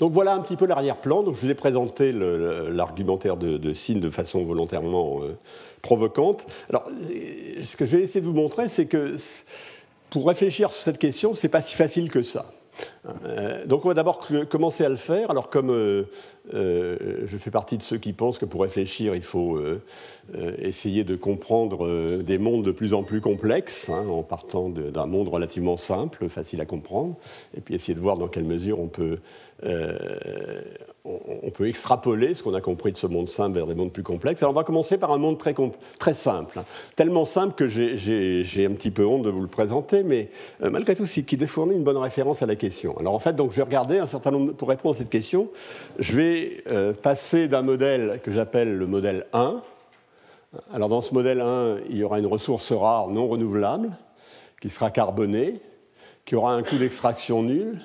[0.00, 1.24] Donc voilà un petit peu l'arrière-plan.
[1.26, 5.36] Je vous ai présenté l'argumentaire de, de de façon volontairement euh,
[5.82, 6.46] provocante.
[6.68, 9.14] Alors, euh, ce que je vais essayer de vous montrer, c'est que
[10.10, 12.46] pour réfléchir sur cette question, ce n'est pas si facile que ça.
[13.06, 15.30] Euh, donc on va d'abord commencer à le faire.
[15.30, 15.70] Alors comme
[16.52, 19.60] je fais partie de ceux qui pensent que pour réfléchir, il faut
[20.58, 25.28] essayer de comprendre des mondes de plus en plus complexes, hein, en partant d'un monde
[25.28, 27.16] relativement simple, facile à comprendre,
[27.56, 29.18] et puis essayer de voir dans quelle mesure on peut
[29.64, 30.60] euh,
[31.04, 34.02] on, peut extrapoler ce qu'on a compris de ce monde simple vers des mondes plus
[34.02, 34.42] complexes.
[34.42, 35.54] Alors on va commencer par un monde très,
[35.98, 36.64] très simple, hein.
[36.96, 40.30] tellement simple que j'ai un petit peu honte de vous le présenter, mais
[40.62, 42.93] euh, malgré tout, qui défournit une bonne référence à la question.
[42.98, 45.48] Alors en fait, donc, je vais regarder un certain nombre, pour répondre à cette question,
[45.98, 49.62] je vais euh, passer d'un modèle que j'appelle le modèle 1.
[50.72, 53.90] Alors dans ce modèle 1, il y aura une ressource rare non renouvelable
[54.60, 55.60] qui sera carbonée,
[56.24, 57.80] qui aura un coût d'extraction nul,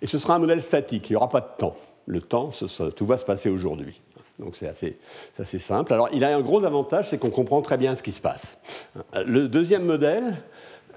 [0.00, 1.76] et ce sera un modèle statique, il n'y aura pas de temps.
[2.06, 2.50] Le temps,
[2.94, 4.00] tout va se passer aujourd'hui.
[4.38, 4.98] Donc c'est assez,
[5.38, 5.92] assez, simple.
[5.92, 8.58] Alors il a un gros avantage, c'est qu'on comprend très bien ce qui se passe.
[9.26, 10.36] Le deuxième modèle,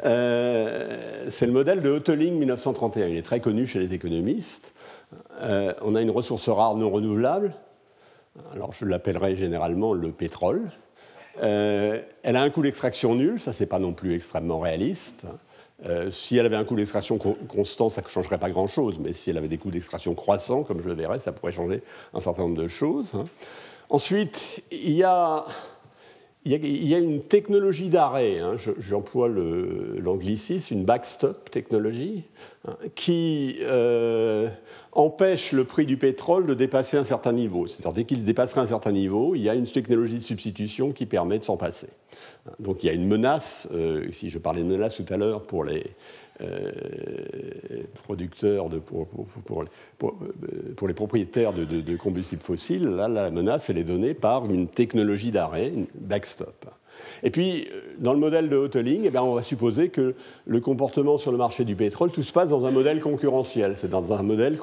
[0.06, 3.08] euh, c'est le modèle de Hoteling 1931.
[3.08, 4.74] Il est très connu chez les économistes.
[5.42, 7.54] Euh, on a une ressource rare non renouvelable.
[8.54, 10.70] Alors je l'appellerai généralement le pétrole.
[11.42, 15.26] Euh, elle a un coût d'extraction nul, ça c'est pas non plus extrêmement réaliste.
[16.12, 19.38] Si elle avait un coût d'extraction constant, ça ne changerait pas grand-chose, mais si elle
[19.38, 21.82] avait des coûts d'extraction croissants, comme je le verrai, ça pourrait changer
[22.14, 23.12] un certain nombre de choses.
[23.14, 23.24] Hein.
[23.90, 25.46] Ensuite, il y a,
[26.46, 28.56] une technologie d'arrêt, hein.
[28.80, 32.24] j'emploie l'anglicisme, une backstop technologie,
[32.68, 34.50] hein, qui euh,
[34.94, 37.68] empêche le prix du pétrole de dépasser un certain niveau.
[37.68, 41.06] C'est-à-dire dès qu'il dépasserait un certain niveau, il y a une technologie de substitution qui
[41.06, 41.90] permet de s'en passer.
[42.60, 45.44] Donc il y a une menace, euh, si je parlais de menace tout à l'heure
[45.44, 45.84] pour les
[48.04, 49.66] producteurs, de, pour,
[50.88, 55.70] les propriétaires de, combustibles fossiles, là la menace elle est donnée par une technologie d'arrêt,
[55.70, 56.66] une backstop.
[57.24, 61.18] Et puis, euh, dans le modèle de Hoteling, eh on va supposer que le comportement
[61.18, 63.76] sur le marché du pétrole, tout se passe dans un modèle concurrentiel.
[63.76, 64.58] C'est dans un modèle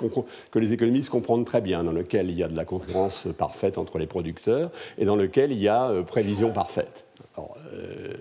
[0.50, 3.78] que les économistes comprennent très bien, dans lequel il y a de la concurrence parfaite
[3.78, 7.04] entre les producteurs et dans lequel il y a prévision parfaite.
[7.38, 8.14] Euh, euh,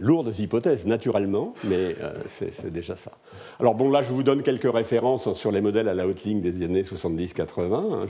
[0.00, 3.12] lourdes hypothèses, naturellement, mais euh, c'est déjà ça.
[3.58, 6.40] Alors bon, là, je vous donne quelques références sur les modèles à la haute ligne
[6.40, 7.74] des années 70-80.
[7.74, 8.06] Hein.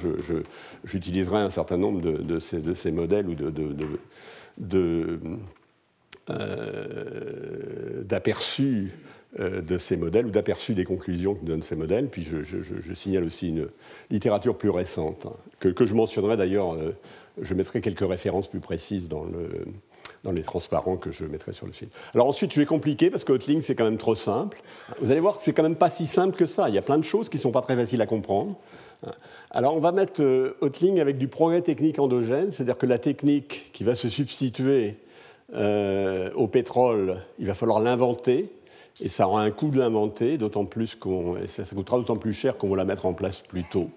[0.85, 5.19] J'utiliserai un certain nombre de, ces, de, ces, modèles ou de,
[8.03, 8.93] d'aperçus
[9.39, 12.09] de ces modèles ou d'aperçu des conclusions que donnent ces modèles.
[12.09, 13.69] Puis je, signale aussi une
[14.11, 16.77] littérature plus récente, hein, que, que, je mentionnerai d'ailleurs,
[17.41, 19.49] je mettrai quelques références plus précises dans le,
[20.25, 21.91] dans les transparents que je mettrai sur le film.
[22.15, 24.61] Alors ensuite, je vais compliquer parce que Hotling, c'est quand même trop simple.
[25.01, 26.69] Vous allez voir que c'est quand même pas si simple que ça.
[26.69, 28.57] Il y a plein de choses qui ne sont pas très faciles à comprendre.
[29.51, 33.71] Alors on va mettre euh, Hotling avec du progrès technique endogène, c'est-à-dire que la technique
[33.73, 34.97] qui va se substituer
[35.55, 38.51] euh, au pétrole, il va falloir l'inventer,
[39.01, 42.57] et ça aura un coût de l'inventer, d'autant plus qu'on, ça, coûtera d'autant plus cher
[42.59, 43.89] qu'on va la mettre en place plus tôt.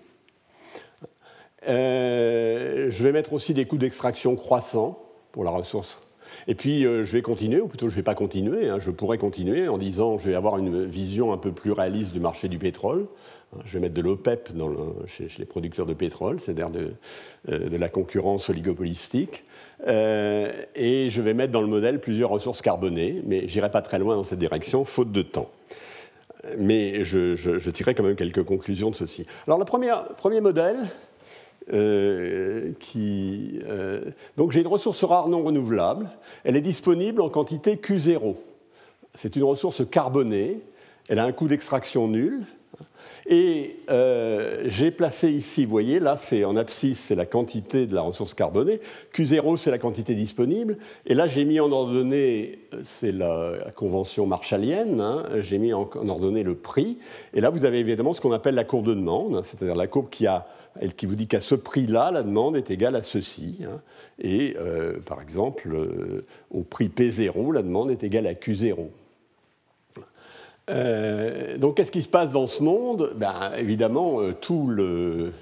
[1.67, 4.99] Euh, je vais mettre aussi des coûts d'extraction croissants
[5.31, 5.99] pour la ressource
[6.47, 8.79] et puis euh, je vais continuer, ou plutôt je ne vais pas continuer, hein.
[8.79, 12.19] je pourrais continuer en disant je vais avoir une vision un peu plus réaliste du
[12.19, 13.07] marché du pétrole.
[13.53, 13.59] Hein.
[13.65, 14.69] Je vais mettre de l'OPEP dans
[15.07, 16.93] chez, les producteurs de pétrole, c'est-à-dire de,
[17.49, 19.43] euh, la concurrence oligopolistique.
[19.87, 23.81] Euh, et je vais mettre dans le modèle plusieurs ressources carbonées, mais je n'irai pas
[23.81, 25.49] très loin dans cette direction, faute de temps.
[26.57, 29.27] Mais je, je, tirerai quand même quelques conclusions de ceci.
[29.45, 30.77] Alors le premier, premier modèle,
[31.73, 36.09] euh, euh, donc j'ai une ressource rare non renouvelable.
[36.43, 38.35] Elle est disponible en quantité Q0.
[39.15, 40.59] C'est une ressource carbonée.
[41.09, 42.41] Elle a un coût d'extraction nul.
[43.33, 47.95] Et euh, j'ai placé ici, vous voyez, là c'est en abscisse, c'est la quantité de
[47.95, 48.81] la ressource carbonée,
[49.15, 54.99] Q0 c'est la quantité disponible, et là j'ai mis en ordonnée, c'est la, convention marshallienne,
[54.99, 56.97] hein, j'ai mis en, ordonnée le prix,
[57.33, 59.87] et là vous avez évidemment ce qu'on appelle la courbe de demande, hein, c'est-à-dire la
[59.87, 60.45] courbe qui, a,
[60.97, 63.79] qui vous dit qu'à ce prix-là, la demande est égale à ceci, hein,
[64.19, 68.89] et euh, par exemple, euh, au prix P0, la demande est égale à Q0.
[70.69, 73.11] Euh, donc qu'est-ce qui se passe dans ce monde?
[73.15, 75.33] Ben, Évidemment, euh, tout, le,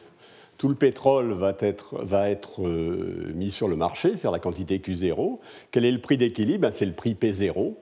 [0.58, 4.80] tout, le, pétrole va être, va être euh, mis sur le marché, c'est-à-dire la quantité
[4.80, 5.40] Q0.
[5.72, 6.62] Quel est le prix d'équilibre?
[6.62, 7.74] Ben, C'est le prix P0.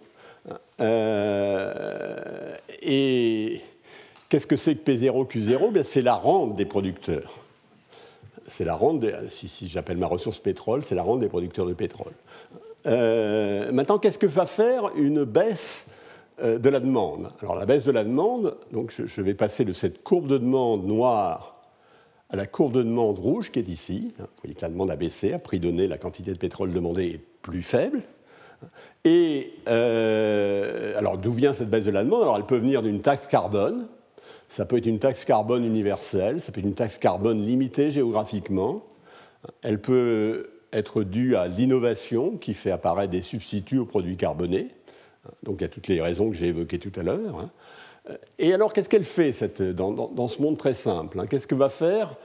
[2.82, 3.62] et
[4.30, 7.44] qu'est-ce que c'est que P0, Q0 ben, C'est la rente des producteurs.
[8.50, 11.74] C'est la rente, si, si j'appelle ma ressource pétrole, c'est la rente des producteurs de
[11.74, 12.14] pétrole.
[12.86, 15.86] maintenant, qu'est-ce que va faire une baisse
[16.42, 17.32] de la demande.
[17.42, 20.86] Alors la baisse de la demande, donc je, vais passer de cette courbe de demande
[20.86, 21.62] noire
[22.30, 24.14] à la courbe de demande rouge qui est ici.
[24.20, 27.06] Vous voyez que la demande a baissé, à prix donné, la quantité de pétrole demandée
[27.06, 28.04] est plus faible.
[29.06, 32.24] Et euh, alors d'où vient cette baisse de la demande?
[32.24, 33.88] Alors elle peut venir d'une taxe carbone.
[34.50, 38.84] Ça peut être une taxe carbone universelle, ça peut être une taxe carbone limitée géographiquement.
[39.62, 44.70] Elle peut être due à l'innovation qui fait apparaître des substituts aux produits carbonés.
[45.44, 47.40] Donc il y a toutes les raisons que j'ai évoquées tout à l'heure.
[47.40, 47.50] Hein.
[48.40, 51.28] Et alors, qu'est-ce qu'elle fait dans, ce monde très simple hein?
[51.28, 52.16] Qu'est-ce que va faire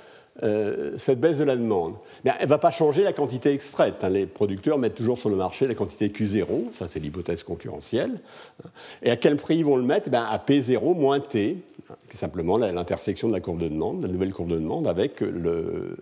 [0.43, 3.97] euh, cette baisse de la demande Elle ne va pas changer la quantité extraite.
[4.03, 4.09] Hein.
[4.09, 8.21] Les producteurs mettent toujours sur le marché la quantité Q0, ça c'est l'hypothèse concurrentielle.
[9.03, 10.09] Et à quel prix ils vont le mettre?
[10.11, 11.59] Eh À P0 moins T,
[12.09, 15.21] qui est simplement l'intersection de la courbe de demande, la nouvelle courbe de demande, avec
[15.21, 15.97] le, euh,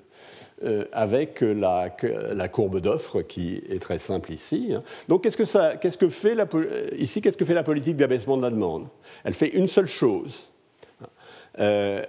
[0.93, 1.91] avec la,
[2.49, 4.73] courbe d'offre qui est très simple ici.
[4.75, 4.83] Hein.
[5.09, 6.47] Donc qu'est-ce que, ça, qu'est-ce que fait la,
[6.97, 8.87] ici, qu'est-ce que fait la politique d'abaissement de la demande?
[9.25, 10.49] Elle fait une seule chose.
[11.59, 12.03] Euh,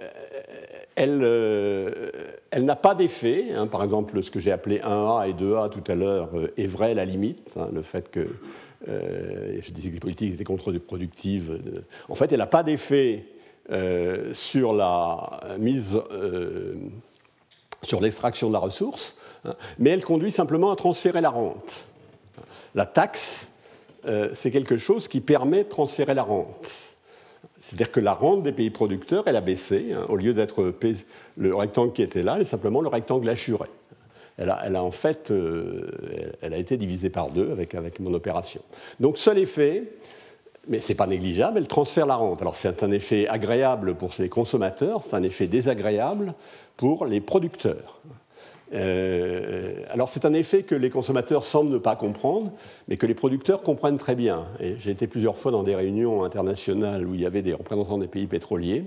[0.94, 2.10] elle, euh,
[2.50, 3.46] elle n'a pas d'effet.
[3.54, 3.66] Hein.
[3.66, 6.94] par exemple, ce que j'ai appelé 1A et 2A tout à l'heure est vrai à
[6.94, 7.42] la limite.
[7.58, 8.28] Hein, le fait que
[8.86, 11.62] je disais que les politiques étaient contre-productives.
[12.08, 13.24] En fait, elle n'a pas d'effet
[14.32, 15.98] sur la mise
[17.82, 21.86] sur l'extraction de la ressource, hein, mais elle conduit simplement à transférer la rente.
[22.74, 23.48] La taxe,
[24.06, 26.70] euh, c'est quelque chose qui permet de transférer la rente.
[27.58, 29.92] C'est-à-dire que la rente des pays producteurs, elle a baissé.
[29.92, 30.74] Hein, au lieu d'être
[31.36, 33.68] le rectangle qui était là, elle est simplement le rectangle assuré.
[34.38, 38.62] Elle a, en fait euh, elle a été divisée par deux avec, avec mon opération.
[38.98, 39.84] Donc, seul effet,
[40.68, 42.40] mais ce n'est pas négligeable, elle transfère la rente.
[42.40, 46.34] Alors c'est un effet agréable pour les consommateurs, c'est un effet désagréable
[46.76, 48.00] pour les producteurs.
[48.74, 52.52] Euh, alors c'est un effet que les consommateurs semblent ne pas comprendre,
[52.88, 54.46] mais que les producteurs comprennent très bien.
[54.78, 58.06] J'ai été plusieurs fois dans des réunions internationales où il y avait des représentants des
[58.06, 58.84] pays pétroliers,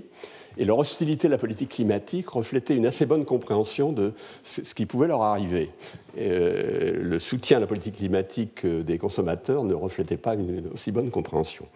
[0.58, 4.86] et leur hostilité à la politique climatique reflétait une assez bonne compréhension de ce qui
[4.86, 5.70] pouvait leur arriver.
[6.18, 10.90] Euh, le soutien à la politique climatique euh, des consommateurs ne reflétait pas une aussi
[10.90, 11.66] bonne compréhension.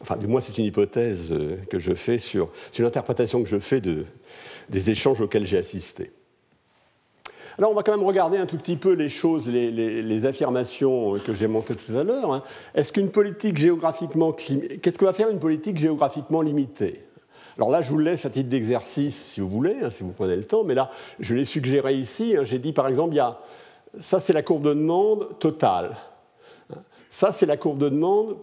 [0.00, 3.48] Enfin, du moins, c'est une hypothèse euh, que je fais sur, c'est une interprétation que
[3.48, 4.06] je fais de,
[4.70, 6.10] des échanges auxquels j'ai assisté.
[7.58, 11.34] Alors, on va quand même regarder un tout petit peu les choses, les, affirmations que
[11.34, 12.32] j'ai montrées tout à l'heure.
[12.32, 12.42] Hein.
[12.74, 14.32] Est-ce qu'une politique géographiquement.
[14.32, 17.02] Qu'est-ce que va faire une politique géographiquement limitée?
[17.56, 20.36] Alors là, je vous laisse à titre d'exercice, si vous voulez, hein, si vous prenez
[20.36, 20.90] le temps, mais là,
[21.20, 22.34] je l'ai suggéré ici.
[22.36, 22.44] Hein.
[22.44, 23.38] J'ai dit, par exemple, il y a,
[24.00, 25.96] ça, c'est la courbe de demande totale.
[27.10, 28.36] Ça, c'est la courbe de demande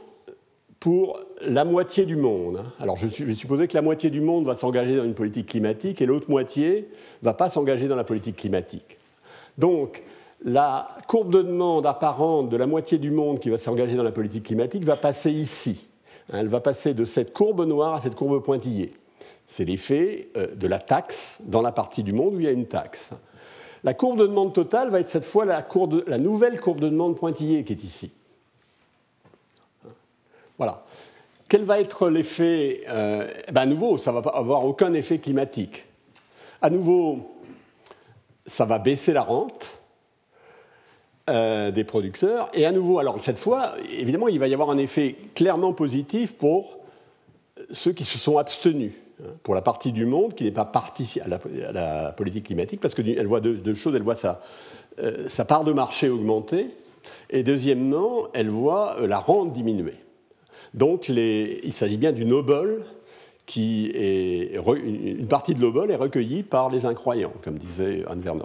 [0.79, 2.63] pour la moitié du monde.
[2.79, 6.01] Alors je vais supposer que la moitié du monde va s'engager dans une politique climatique
[6.01, 6.89] et l'autre moitié
[7.21, 8.97] ne va pas s'engager dans la politique climatique.
[9.57, 10.03] Donc
[10.43, 14.13] la courbe de demande apparente de la moitié du monde qui va s'engager dans la
[14.13, 15.88] politique climatique va passer ici.
[16.31, 18.93] Elle va passer de cette courbe noire à cette courbe pointillée.
[19.47, 22.51] C'est l'effet euh, de la taxe dans la partie du monde où il y a
[22.51, 23.11] une taxe.
[23.83, 27.63] La courbe de demande totale va être cette fois la, nouvelle courbe de demande pointillée
[27.63, 28.11] qui est ici.
[30.57, 30.83] Voilà.
[31.47, 35.85] Quel va être l'effet euh, ben À nouveau, ça ne va avoir aucun effet climatique.
[36.61, 37.31] À nouveau,
[38.45, 39.78] ça va baisser la rente
[41.29, 42.49] euh, des producteurs.
[42.53, 46.33] Et à nouveau, alors cette fois, évidemment, il va y avoir un effet clairement positif
[46.33, 46.79] pour
[47.71, 51.19] ceux qui se sont abstenus, hein, pour la partie du monde qui n'est pas partie
[51.21, 51.27] à
[51.71, 53.95] la, politique climatique, parce qu'elle voit deux, choses.
[53.95, 54.41] Elle voit sa,
[54.99, 56.67] euh, sa part de marché augmenter,
[57.29, 59.95] et deuxièmement, elle voit la rente diminuer.
[60.73, 62.83] Donc il s'agit bien du noble
[63.45, 68.43] qui est une partie de l'obol est recueillie par les incroyants, comme disait Anne Werner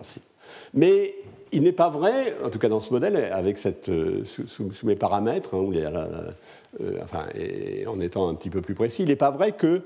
[0.73, 1.15] Mais
[1.55, 4.97] il n'est pas vrai, en tout cas dans ce modèle, avec cette, euh, sous, mes
[4.97, 5.71] paramètres, en
[8.01, 9.83] étant un petit peu plus précis, il n'est pas vrai que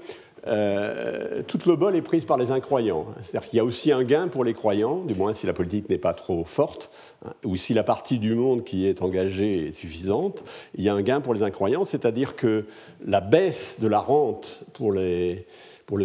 [0.46, 3.06] euh, toute le bol est prise par les incroyants.
[3.22, 5.88] C'est-à-dire qu'il y a aussi un gain pour les croyants, du moins si la politique
[5.88, 6.90] n'est pas trop forte,
[7.24, 10.44] hein, ou si la partie du monde qui est engagée est suffisante,
[10.74, 12.64] il y a un gain pour les incroyants, c'est-à-dire que
[13.04, 15.44] la baisse de la rente pour le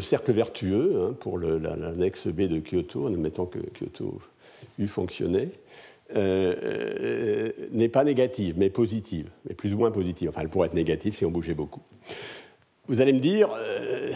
[0.02, 4.20] cercle vertueux, hein, pour l'annexe B de Kyoto, en admettant que Kyoto
[4.80, 5.50] eût fonctionné,
[6.16, 10.30] euh, euh, n'est pas négative, mais positive, mais plus ou moins positive.
[10.30, 11.82] Enfin, elle pourrait être négative si on bougeait beaucoup.
[12.88, 14.12] Vous allez me dire, euh,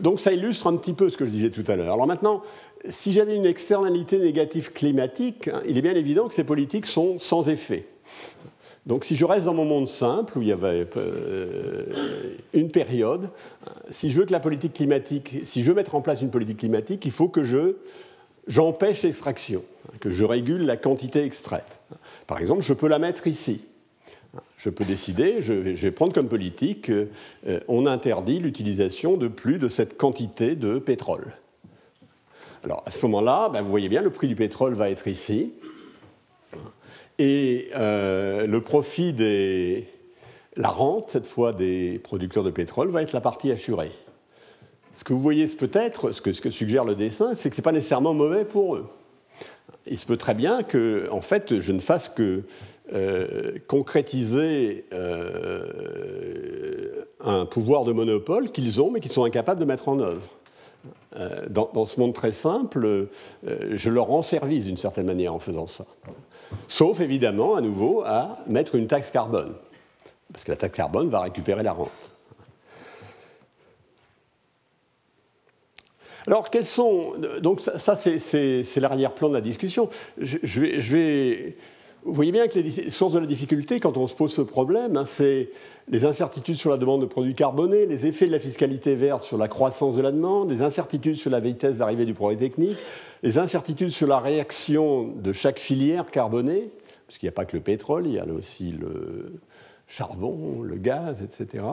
[0.00, 1.94] donc ça illustre un petit peu ce que je disais tout à l'heure.
[1.94, 2.42] Alors maintenant,
[2.84, 7.18] si j'avais une externalité négative climatique, hein, il est bien évident que ces politiques sont
[7.18, 7.86] sans effet.
[8.84, 10.86] Donc si je reste dans mon monde simple, où il y avait
[12.52, 13.30] une période,
[13.88, 16.58] si je veux que la politique climatique, si je veux mettre en place une politique
[16.58, 17.76] climatique, il faut que je,
[18.46, 19.62] j'empêche l'extraction,
[20.00, 21.78] que je régule la quantité extraite.
[22.26, 23.64] Par exemple, je peux la mettre ici.
[24.58, 29.68] Je peux décider, je vais, prendre comme politique, euh, on interdit l'utilisation de plus de
[29.68, 31.26] cette quantité de pétrole.
[32.64, 35.52] Alors à ce moment-là, ben, vous voyez bien, le prix du pétrole va être ici.
[37.18, 39.86] Et euh, le profit des.
[40.56, 43.90] La rente, cette fois, des producteurs de pétrole va être la partie assurée.
[44.94, 47.72] Ce que vous voyez peut-être, ce que, suggère le dessin, c'est que ce n'est pas
[47.72, 48.86] nécessairement mauvais pour eux.
[49.86, 52.44] Il se peut très bien que, en fait, je ne fasse que
[52.92, 55.64] euh, concrétiser euh,
[57.20, 60.28] un pouvoir de monopole qu'ils ont mais qu'ils sont incapables de mettre en œuvre.
[61.16, 63.08] Euh, dans, ce monde très simple,
[63.42, 65.86] je leur rends service d'une certaine manière en faisant ça.
[66.68, 69.54] Sauf évidemment, à nouveau, à mettre une taxe carbone.
[70.32, 72.13] Parce que la taxe carbone va récupérer la rente.
[76.26, 77.14] Alors, quels sont.
[77.42, 79.88] Donc, ça, c'est l'arrière-plan de la discussion.
[80.18, 81.56] je vais, je vais
[82.04, 84.98] vous voyez bien que les sources de la difficulté, quand on se pose ce problème,
[84.98, 85.48] hein, c'est
[85.88, 89.38] les incertitudes sur la demande de produits carbonés, les effets de la fiscalité verte sur
[89.38, 92.76] la croissance de la demande, les incertitudes sur la vitesse d'arrivée du progrès technique,
[93.22, 96.70] les incertitudes sur la réaction de chaque filière carbonée,
[97.06, 99.40] parce qu'il n'y a pas que le pétrole, il y a aussi le
[99.86, 101.64] charbon, le gaz, etc.,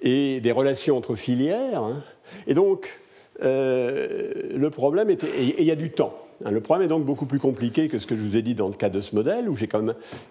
[0.00, 1.82] et des relations entre filières.
[1.82, 2.02] Hein.
[2.46, 3.00] Et donc,
[3.40, 6.14] le problème était, et il y a du temps.
[6.44, 8.54] Hein, le problème est donc beaucoup plus compliqué que ce que je vous ai dit
[8.54, 9.56] dans le cas de ce modèle, où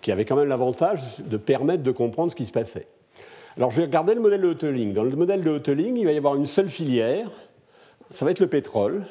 [0.01, 2.88] qui avait quand même l'avantage de permettre de comprendre ce qui se passait.
[3.58, 4.93] Alors je vais regarder le modèle de Hoteling.
[4.93, 7.32] Dans le modèle de Hoteling, il va y avoir une seule filière,
[8.10, 9.05] ça va être le pétrole.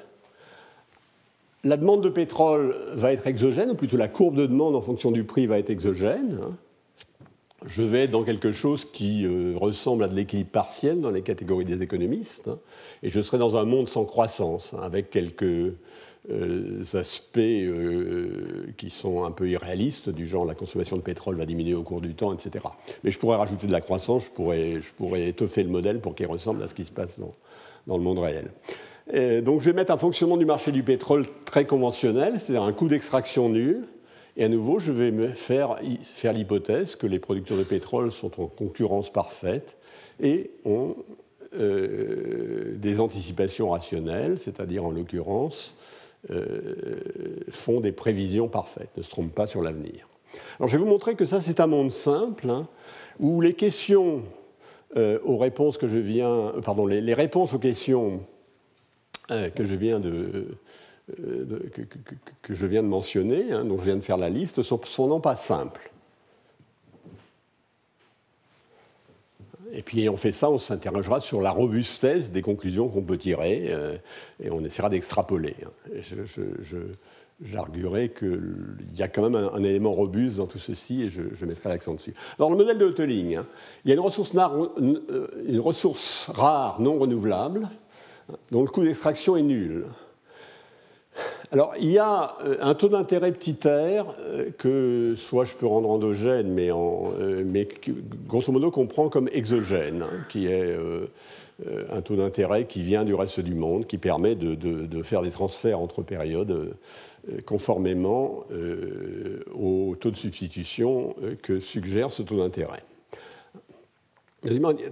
[1.65, 5.11] La demande de pétrole va être exogène, ou plutôt la courbe de demande en fonction
[5.11, 6.39] du prix va être exogène.
[7.65, 11.65] Je vais dans quelque chose qui euh, ressemble à de l'équilibre partiel dans les catégories
[11.65, 12.59] des économistes, hein,
[13.03, 15.73] et je serai dans un monde sans croissance, hein, avec quelques
[16.31, 21.47] euh, aspects euh, qui sont un peu irréalistes, du genre la consommation de pétrole va
[21.47, 22.63] diminuer au cours du temps, etc.
[23.05, 26.15] Mais je pourrais rajouter de la croissance, je pourrais, je pourrais étoffer le modèle pour
[26.15, 27.33] qu'il ressemble à ce qui se passe dans,
[27.87, 28.51] dans le monde réel.
[29.43, 32.89] donc je vais mettre un fonctionnement du marché du pétrole très conventionnel, c'est-à-dire un coût
[32.89, 33.87] d'extraction nul.
[34.37, 38.47] Et à nouveau, je vais me faire, l'hypothèse que les producteurs de pétrole sont en
[38.47, 39.77] concurrence parfaite
[40.21, 40.97] et ont
[41.55, 45.77] euh, des anticipations rationnelles, c'est-à-dire en l'occurrence
[46.31, 47.01] euh,
[47.51, 50.09] font des prévisions parfaites, ne se trompent pas sur l'avenir.
[50.59, 52.69] Alors je vais vous montrer que ça c'est un monde simple hein,
[53.21, 54.23] où les questions
[54.97, 58.21] euh, aux réponses que je viens, pardon, les, réponses aux questions
[59.29, 60.47] que je viens de,
[61.15, 65.07] que, je viens de mentionner, hein, dont je viens de faire la liste, sont, sont
[65.07, 65.91] non pas simples.
[69.85, 73.71] puis ayant fait ça, on s'interrogera sur la robustesse des conclusions qu'on peut tirer
[74.43, 75.55] et on essaiera d'extrapoler.
[76.03, 76.79] Je,
[77.43, 81.69] j'arguerai qu'il y a quand même un, élément robuste dans tout ceci et je, mettrai
[81.69, 82.15] l'accent dessus.
[82.39, 83.47] Dans le modèle de Hoteling, hein,
[83.85, 87.69] il y a une ressource, une ressource rare non renouvelable
[88.51, 89.85] dont le coût d'extraction est nul.
[91.53, 95.67] Alors, il y a euh, un taux d'intérêt petit r euh, que soit je peux
[95.67, 97.69] rendre endogène, mais, en, euh, mais
[98.27, 100.77] grosso modo qu'on prend comme exogène, hein, qui est
[101.91, 105.81] un taux d'intérêt qui vient du reste du monde, qui permet de, faire des transferts
[105.81, 106.75] entre périodes
[107.47, 108.45] conformément
[109.55, 112.81] au taux de substitution que suggère ce taux d'intérêt.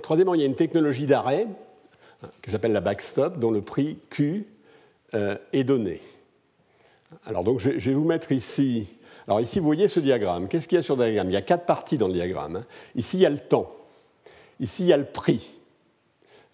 [0.03, 1.47] Troisièmement, il y a une technologie d'arrêt
[2.23, 4.47] hein, que j'appelle la backstop, dont le prix Q
[5.13, 6.01] est donné.
[7.27, 8.87] Alors donc je, vais vous mettre ici.
[9.27, 10.49] Alors ici vous voyez ce diagramme.
[10.49, 11.31] Qu'est-ce qu'il y a sur le diagramme?
[11.31, 12.57] Il y a quatre parties dans le diagramme.
[12.57, 12.65] Hein.
[12.95, 13.71] Ici il y a le temps.
[14.61, 15.55] Ici il y a le prix.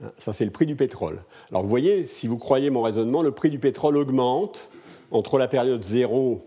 [0.03, 1.23] Hein, ça c'est le prix du pétrole.
[1.51, 4.71] Alors vous voyez, si vous croyez mon raisonnement, le prix du pétrole augmente
[5.11, 6.47] entre la période 0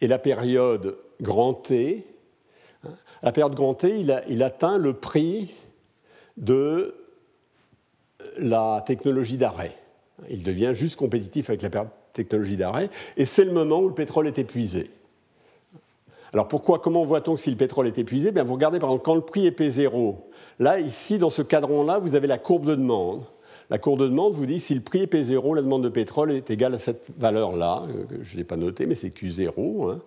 [0.00, 2.06] et la période grand T.
[2.84, 2.90] Hein.
[3.22, 5.52] La période grand T, il, il atteint le prix
[6.36, 6.94] de
[8.38, 9.76] la technologie d'arrêt.
[10.30, 13.94] Il devient juste compétitif avec la période technologie d'arrêt, et c'est le moment où le
[13.94, 14.90] pétrole est épuisé.
[16.32, 18.32] Alors pourquoi, comment voit-on si le pétrole est épuisé?
[18.32, 20.16] Bien, Vous regardez par exemple quand le prix est P0.
[20.58, 23.22] Là, ici, dans ce cadran-là, vous avez la courbe de demande.
[23.70, 26.32] La courbe de demande vous dit si le prix est P0, la demande de pétrole
[26.32, 29.90] est égale à cette valeur-là, euh, que je n'ai pas noté, mais c'est Q0.
[29.90, 29.98] Hein.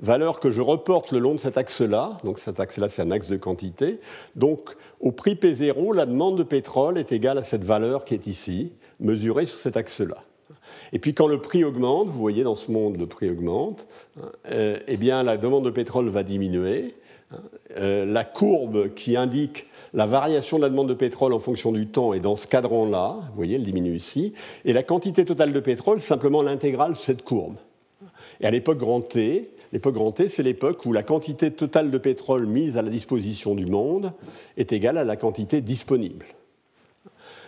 [0.00, 2.18] Valeur que je reporte le long de cet axe-là.
[2.24, 4.00] Donc cet axe-là, c'est un axe de quantité.
[4.34, 8.26] Donc au prix P0, la demande de pétrole est égale à cette valeur qui est
[8.26, 10.16] ici, mesurée sur cet axe-là.
[10.94, 13.86] Et puis quand le prix augmente, vous voyez dans ce monde le prix augmente,
[14.50, 16.94] euh, eh la demande de pétrole va diminuer.
[17.76, 21.88] Euh, la courbe qui indique la variation de la demande de pétrole en fonction du
[21.88, 24.34] temps est dans ce cadran-là, vous voyez, elle diminue ici,
[24.64, 27.56] et la quantité totale de pétrole, simplement l'intégrale de cette courbe.
[28.40, 31.98] Et à l'époque grand T, l'époque grand T, c'est l'époque où la quantité totale de
[31.98, 34.12] pétrole mise à la disposition du monde
[34.56, 36.24] est égale à la quantité disponible.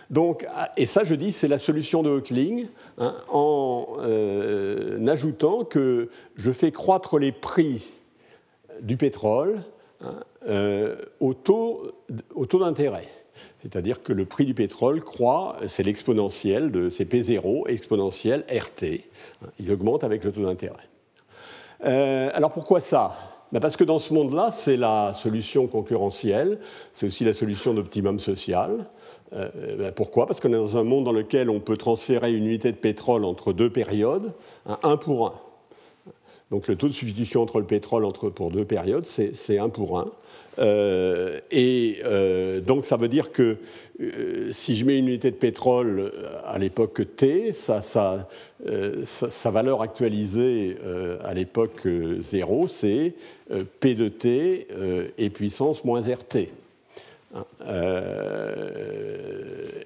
[0.09, 0.47] Donc,
[0.77, 6.51] et ça, je dis, c'est la solution de Hoekling, hein, en euh, ajoutant que je
[6.51, 7.85] fais croître les prix
[8.81, 9.59] du pétrole
[10.01, 10.15] hein,
[10.47, 11.91] euh, au taux,
[12.59, 13.07] d'intérêt.
[13.61, 19.01] C'est-à-dire que le prix du pétrole croît, c'est l'exponentiel de c'est P0 exponentiel RT.
[19.43, 20.87] Hein, il augmente avec le taux d'intérêt.
[21.83, 23.17] Euh, alors pourquoi ça?
[23.51, 26.59] Ben Parce que dans ce monde-là, c'est la solution concurrentielle,
[26.91, 28.85] c'est aussi la solution d'optimum social.
[29.33, 30.25] Euh, ben pourquoi?
[30.25, 33.25] Parce qu'on est dans un monde dans lequel on peut transférer une unité de pétrole
[33.25, 34.33] entre deux périodes,
[34.83, 35.33] un pour un.
[36.49, 39.99] Donc le taux de substitution entre le pétrole entre, pour deux périodes, c'est un pour
[39.99, 40.11] un.
[40.59, 43.57] Euh, et euh, donc ça veut dire que
[44.51, 46.11] si je mets une unité de pétrole
[46.45, 47.83] à l'époque T, sa,
[49.51, 50.77] valeur actualisée
[51.21, 53.13] à l'époque 0, c'est
[53.81, 54.67] P de T
[55.17, 56.49] et puissance moins RT.
[57.61, 58.69] Euh,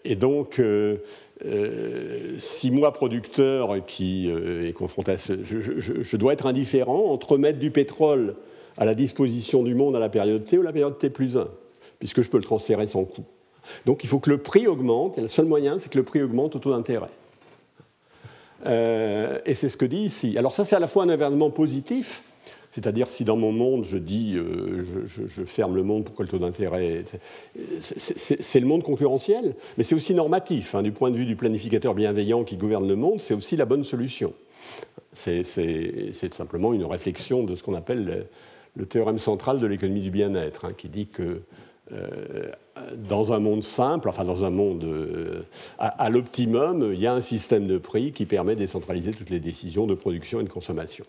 [0.03, 0.97] et donc, euh,
[1.45, 5.15] euh, si moi, producteur qui est confronté.
[5.17, 8.35] Je, dois être indifférent entre mettre du pétrole
[8.77, 11.47] à la disposition du monde à la période T ou la période T plus 1,
[11.99, 13.25] puisque je peux le transférer sans coût.
[13.85, 16.21] Donc il faut que le prix augmente, et le seul moyen, c'est que le prix
[16.21, 17.09] augmente au taux d'intérêt.
[18.65, 20.37] et c'est ce que dit ici.
[20.37, 22.23] Alors ça, c'est à la fois un événement positif,
[22.71, 26.39] c'est-à-dire si dans mon monde je dis euh, je, ferme le monde, pourquoi le taux
[26.39, 27.03] d'intérêt
[27.69, 30.75] C'est le monde concurrentiel, mais c'est aussi normatif.
[30.75, 33.65] Hein, du point de vue du planificateur bienveillant qui gouverne le monde, c'est aussi la
[33.65, 34.33] bonne solution.
[35.11, 35.43] C'est
[36.33, 38.27] simplement une réflexion de ce qu'on appelle
[38.75, 41.41] le, théorème central de l'économie du bien-être, hein, qui dit que
[41.91, 42.51] euh,
[42.95, 45.41] dans un monde simple, enfin dans un monde euh,
[45.77, 49.41] à, l'optimum, il y a un système de prix qui permet de décentraliser toutes les
[49.41, 51.03] décisions de production et de consommation.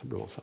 [0.00, 0.42] Simplement ça.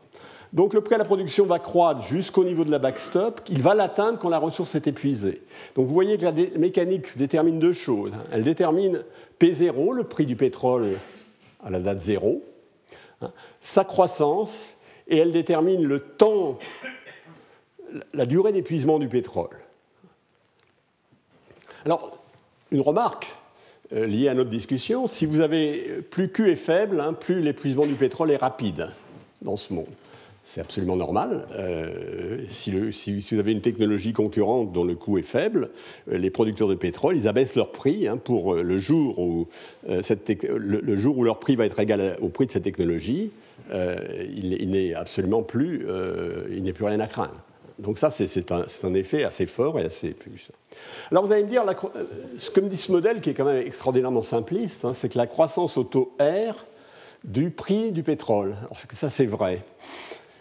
[0.54, 3.42] Donc le prix à la production va croître jusqu'au niveau de la backstop.
[3.48, 5.42] Il va l'atteindre quand la ressource est épuisée.
[5.76, 8.12] Donc vous voyez que la mécanique détermine deux choses.
[8.34, 9.02] Elle détermine
[9.40, 10.98] P0, le prix du pétrole
[11.64, 12.44] à la date 0,
[13.22, 13.32] hein,
[13.62, 14.66] sa croissance,
[15.08, 16.60] et elle détermine le temps,
[18.14, 19.50] la durée d'épuisement du pétrole.
[21.86, 22.18] Alors,
[22.72, 23.28] une remarque
[23.94, 27.86] euh, liée à notre discussion, si vous avez plus Q est faible, hein, plus l'épuisement
[27.86, 28.94] du pétrole est rapide
[29.42, 29.88] dans ce monde.
[30.44, 31.46] C'est absolument normal.
[31.54, 35.70] Euh, si, vous avez une technologie concurrente dont le coût est faible,
[36.12, 39.48] euh, les producteurs de pétrole, ils abaissent leur prix hein, pour euh, le jour, où,
[39.88, 43.32] le, jour où leur prix va être égal au prix de cette technologie.
[43.72, 45.86] il, n'est absolument plus,
[46.52, 47.40] il n'est plus rien à craindre.
[47.80, 50.54] Donc ça, c'est un, un, effet assez fort et assez puissant.
[51.12, 51.64] Alors vous allez me dire,
[52.38, 55.18] ce que me dit ce modèle, qui est quand même extraordinairement simpliste, hein, c'est que
[55.18, 56.66] la croissance au taux R
[57.24, 58.56] du prix du pétrole.
[58.62, 59.64] Alors que ça, c'est vrai.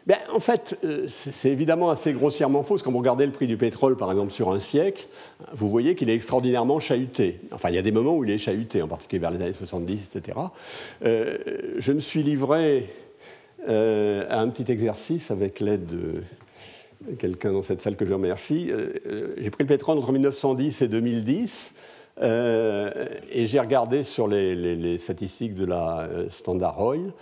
[0.07, 2.78] Ben, en fait, euh, c'est évidemment assez grossièrement faux.
[2.78, 5.07] quand vous regardez le prix du pétrole, par exemple, sur un siècle,
[5.53, 7.40] vous voyez qu'il est extraordinairement chahuté.
[7.53, 9.53] Enfin, il y a des moments où il est chahuté, en particulier vers les années
[9.53, 10.38] 70, etc.
[11.05, 11.36] Euh,
[11.76, 12.88] je me suis livré
[13.68, 16.22] euh, à un petit exercice avec l'aide de
[17.18, 18.70] quelqu'un dans cette salle que je remercie.
[19.38, 21.74] J'ai pris le pétrole entre 1910 et 2010.
[22.20, 27.12] et j'ai regardé sur les, statistiques de la Standard Oil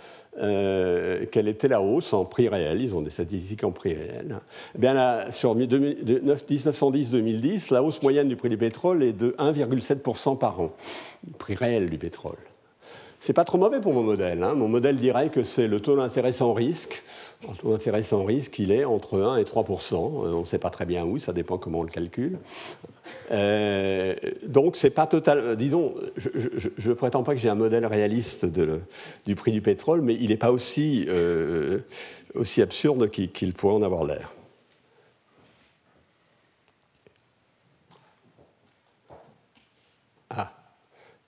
[0.41, 2.81] euh, quelle était la hausse en prix réel.
[2.81, 4.39] Ils ont des statistiques en prix réel.
[4.75, 10.37] Eh bien, là, sur 1910-2010, la hausse moyenne du prix du pétrole est de 1,7%
[10.37, 10.71] par an,
[11.37, 12.48] prix réel du pétrole.
[13.19, 14.41] C'est pas trop mauvais pour mon modèle.
[14.43, 14.53] Hein.
[14.55, 17.03] Mon modèle dirait que c'est le taux d'intérêt sans risque.
[17.47, 20.57] Le taux d'intérêt sans risque, il est entre 1 et 3% euh, On ne sait
[20.57, 22.39] pas très bien où, ça dépend comment on le calcule.
[23.31, 24.15] Euh,
[24.45, 25.39] donc, c'est pas total.
[25.39, 30.01] Euh, disons, je ne prétends pas que j'ai un modèle réaliste du prix du pétrole,
[30.01, 31.05] mais il n'est pas aussi
[32.61, 34.31] absurde qu'il pourrait en avoir l'air.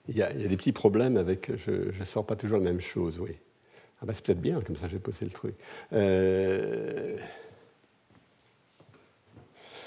[0.08, 1.52] Il y, a, des petits problèmes avec.
[1.56, 3.36] Je ne sors pas toujours la même chose, oui.
[4.00, 5.54] Ah bah c'est peut-être bien, comme ça j'ai posé le truc.
[5.92, 7.16] Euh,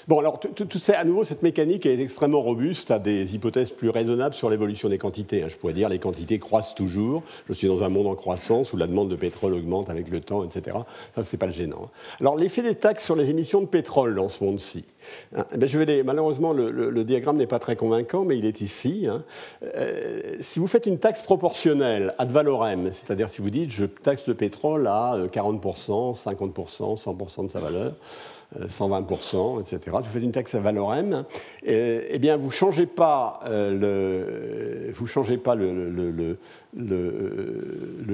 [0.08, 3.90] bon, alors, tout, ça, à nouveau, cette mécanique est extrêmement robuste à des hypothèses plus
[3.90, 5.42] raisonnables sur l'évolution des quantités.
[5.42, 5.48] Hein.
[5.48, 7.22] Je pourrais dire les quantités croissent toujours.
[7.48, 10.20] Je suis dans un monde en croissance où la demande de pétrole augmente avec le
[10.20, 10.78] temps, etc.
[11.14, 11.90] Ça, c'est pas le gênant.
[12.20, 14.84] Alors, l'effet des taxes sur les émissions de pétrole dans ce monde-ci.
[15.34, 19.06] Hein, ben, je vais malheureusement, le, diagramme n'est pas très convaincant, mais il est ici.
[19.08, 19.24] Hein.
[19.76, 24.26] Euh, si vous faites une taxe proportionnelle ad valorem, c'est-à-dire si vous dites je taxe
[24.26, 27.92] le pétrole à 40%, 50%, 100% de sa valeur,
[28.54, 29.96] 120%, etc.
[29.98, 31.24] Vous faites une taxe à valorem,
[31.64, 36.38] eh bien vous ne changez pas, euh, le, vous changez pas le,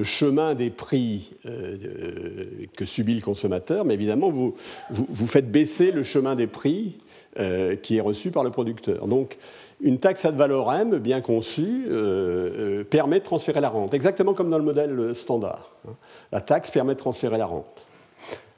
[0.03, 1.77] chemin des prix euh,
[2.75, 4.55] que subit le consommateur, mais évidemment vous,
[4.89, 6.97] vous, faites baisser le chemin des prix
[7.39, 9.07] euh, qui est reçu par le producteur.
[9.07, 9.37] Donc
[9.81, 11.85] une taxe ad valorem bien conçue
[12.89, 15.71] permet de transférer la rente, exactement comme dans le modèle standard.
[15.87, 15.93] Hein.
[16.31, 17.85] La taxe permet de transférer la rente.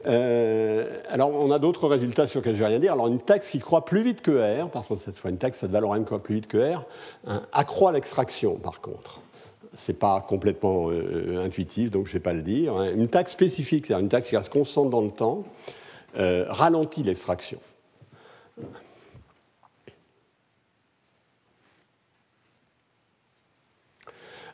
[0.07, 2.93] Euh, alors, on a d'autres résultats sur lesquels je ne vais rien dire.
[2.93, 5.63] Alors, une taxe qui croît plus vite que R, par contre, cette fois, une taxe
[5.63, 6.85] à valeur M croît plus vite que R,
[7.27, 9.21] hein, accroît l'extraction, par contre.
[9.75, 12.77] Ce n'est pas complètement euh, intuitif, donc je ne vais pas le dire.
[12.77, 12.91] Hein.
[12.95, 15.43] Une taxe spécifique, c'est-à-dire une taxe qui reste constante dans le temps,
[16.17, 17.59] euh, ralentit l'extraction.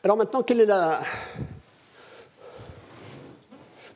[0.04, 1.00] Alors maintenant, quelle est la,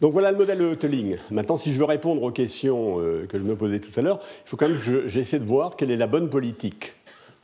[0.00, 1.16] donc voilà le modèle de.
[1.30, 4.20] Maintenant, si je veux répondre aux questions euh, que je me posais tout à l'heure,
[4.44, 6.94] il faut quand même que j'essaie de voir quelle est la bonne politique.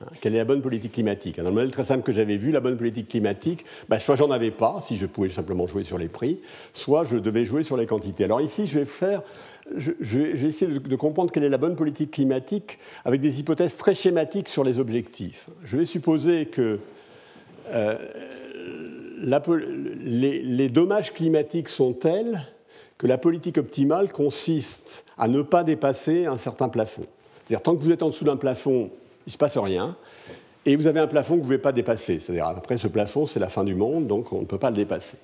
[0.02, 2.52] Hein, quelle est la bonne politique climatique Dans le modèle très simple que j'avais vu,
[2.52, 5.98] la bonne politique climatique, bah, soit j'en avais pas, si je pouvais simplement jouer sur
[5.98, 6.40] les prix,
[6.72, 8.24] soit je devais jouer sur les quantités.
[8.24, 9.22] Alors ici, je vais faire,
[9.76, 13.94] je, vais essayer de, comprendre quelle est la bonne politique climatique avec des hypothèses très
[13.94, 15.46] schématiques sur les objectifs.
[15.64, 16.78] Je vais supposer que
[17.70, 17.96] euh,
[19.22, 22.42] les, dommages climatiques sont tels
[22.98, 27.06] que la politique optimale consiste à ne pas dépasser un certain plafond.
[27.46, 28.90] C'est-à-dire, tant que vous êtes en dessous d'un plafond,
[29.26, 29.96] il ne se passe rien,
[30.64, 32.20] et vous avez un plafond que vous ne pouvez pas dépasser.
[32.20, 34.76] C'est-à-dire, après ce plafond, c'est la fin du monde, donc on ne peut pas le
[34.76, 35.18] dépasser.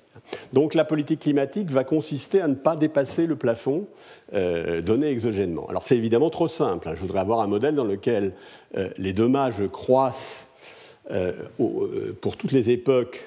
[0.53, 3.87] Donc la politique climatique va consister à ne pas dépasser le plafond
[4.33, 5.67] euh, donné exogènement.
[5.69, 6.89] Alors c'est évidemment trop simple.
[6.89, 6.93] Hein.
[6.95, 8.33] Je voudrais avoir un modèle dans lequel
[8.77, 10.45] euh, les dommages croissent
[11.09, 11.33] euh,
[12.21, 13.23] pour toutes les époques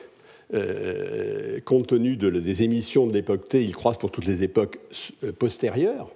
[0.55, 4.79] euh, compte tenu des émissions de l'époque T, il croise pour toutes les époques
[5.25, 6.11] euh, postérieures,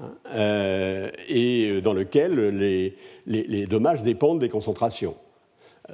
[0.00, 2.34] hein, euh, et dans lequel
[3.26, 5.14] les, dommages dépendent des concentrations.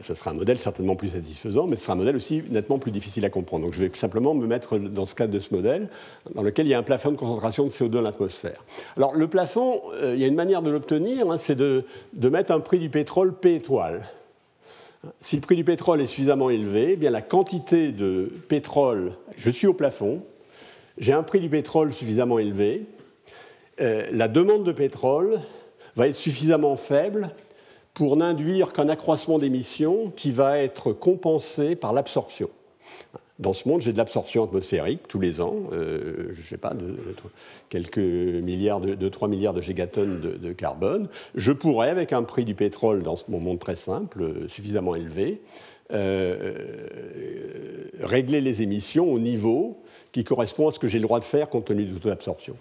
[0.02, 2.90] Ce sera un modèle certainement plus satisfaisant, mais ce sera un modèle aussi nettement plus
[2.90, 3.64] difficile à comprendre.
[3.64, 5.88] Donc je vais simplement me mettre dans ce cadre de ce modèle,
[6.34, 8.64] dans lequel il y a un plafond de concentration de CO2 dans l'atmosphère.
[8.96, 12.52] Alors le plafond, il y a une manière de l'obtenir, hein, c'est de, de mettre
[12.52, 14.02] un prix du pétrole P étoile.
[15.20, 19.66] Si le prix du pétrole est suffisamment élevé, eh la quantité de pétrole, je suis
[19.66, 20.22] au plafond,
[20.98, 22.84] j'ai un prix du pétrole suffisamment élevé,
[23.80, 25.40] euh, la demande de pétrole
[25.96, 27.30] va être suffisamment faible
[27.94, 32.50] pour n'induire qu'un accroissement d'émissions qui va être compensé par l'absorption.
[33.38, 36.72] Dans ce monde, j'ai de l'absorption atmosphérique tous les ans, euh, je ne sais pas,
[36.72, 36.96] de,
[37.68, 41.08] quelques milliards, de, 3 milliards de gigatonnes de, carbone.
[41.34, 45.42] Je pourrais, avec un prix du pétrole dans ce monde très simple, euh, suffisamment élevé,
[45.92, 46.54] euh,
[48.00, 49.82] régler les émissions au niveau
[50.12, 52.56] qui correspond à ce que j'ai le droit de faire compte tenu de toute l'absorption.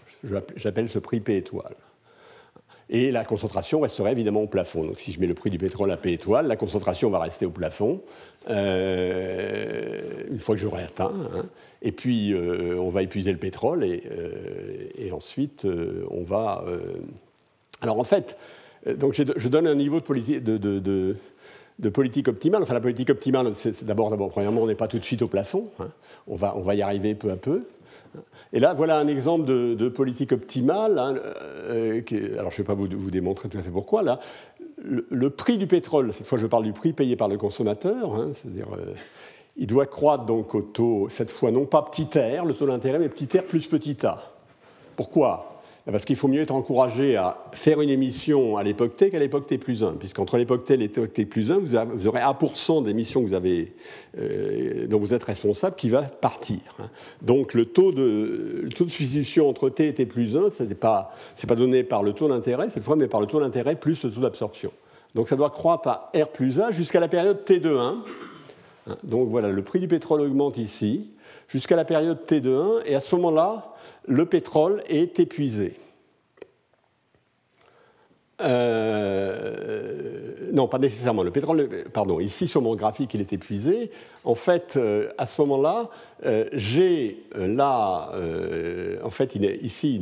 [0.58, 1.76] J'appelle ce prix P étoile.
[2.90, 4.84] Et la concentration resterait évidemment au plafond.
[4.84, 7.46] Donc si je mets le prix du pétrole à P étoile, la concentration va rester
[7.46, 8.02] au plafond
[8.50, 11.12] euh, une fois que j'aurai atteint.
[11.34, 11.46] Hein.
[11.82, 15.66] Et puis euh, on va épuiser le pétrole et, euh, ensuite
[16.12, 16.64] on va.
[17.82, 18.38] Alors en fait,
[18.98, 22.62] donc je donne un niveau de politique, optimale.
[22.62, 25.28] Enfin la politique optimale, c'est d'abord, d'abord, premièrement, on n'est pas tout de suite au
[25.28, 25.70] plafond.
[25.80, 25.90] Hein.
[26.28, 27.64] On, va, on va y arriver peu à peu.
[28.54, 30.98] Et là, voilà un exemple de, politique optimale.
[31.00, 31.16] Hein,
[31.70, 32.02] euh,
[32.38, 34.04] alors, je ne vais pas vous, démontrer tout à fait pourquoi.
[34.04, 34.20] Là,
[34.78, 38.32] le, prix du pétrole, cette fois je parle du prix payé par le consommateur, hein,
[38.34, 38.94] c'est-à-dire euh,
[39.58, 43.00] il doit croître donc au taux, cette fois non pas petit r, le taux d'intérêt,
[43.00, 44.22] mais petit r plus petit a.
[44.96, 45.55] Pourquoi?
[45.92, 49.46] Parce qu'il faut mieux être encouragé à faire une émission à l'époque T qu'à l'époque
[49.46, 53.24] T plus 1, puisqu'entre l'époque T et l'époque T plus 1, vous, aurez 1% d'émissions
[54.18, 56.58] euh, dont vous êtes responsable qui va partir.
[56.80, 56.90] Hein.
[57.22, 61.12] Donc le taux, de, substitution entre T et T plus 1, ce n'est pas,
[61.56, 64.22] donné par le taux d'intérêt cette fois, mais par le taux d'intérêt plus le taux
[64.22, 64.72] d'absorption.
[65.14, 68.04] Donc ça doit croître à R plus 1 jusqu'à la période T2 1.
[68.88, 68.98] Hein.
[69.04, 71.12] Donc voilà, le prix du pétrole augmente ici
[71.48, 73.75] jusqu'à la période T2 1, et à ce moment-là,
[74.08, 75.78] le pétrole est épuisé.
[78.42, 81.24] Euh, non, pas nécessairement.
[81.24, 83.92] Le pétrole, pardon, ici sur mon graphique, il est épuisé.
[84.26, 85.90] En fait, euh, à ce moment-là,
[86.26, 88.12] euh, j'ai là,
[89.04, 90.02] en fait, il est, ici,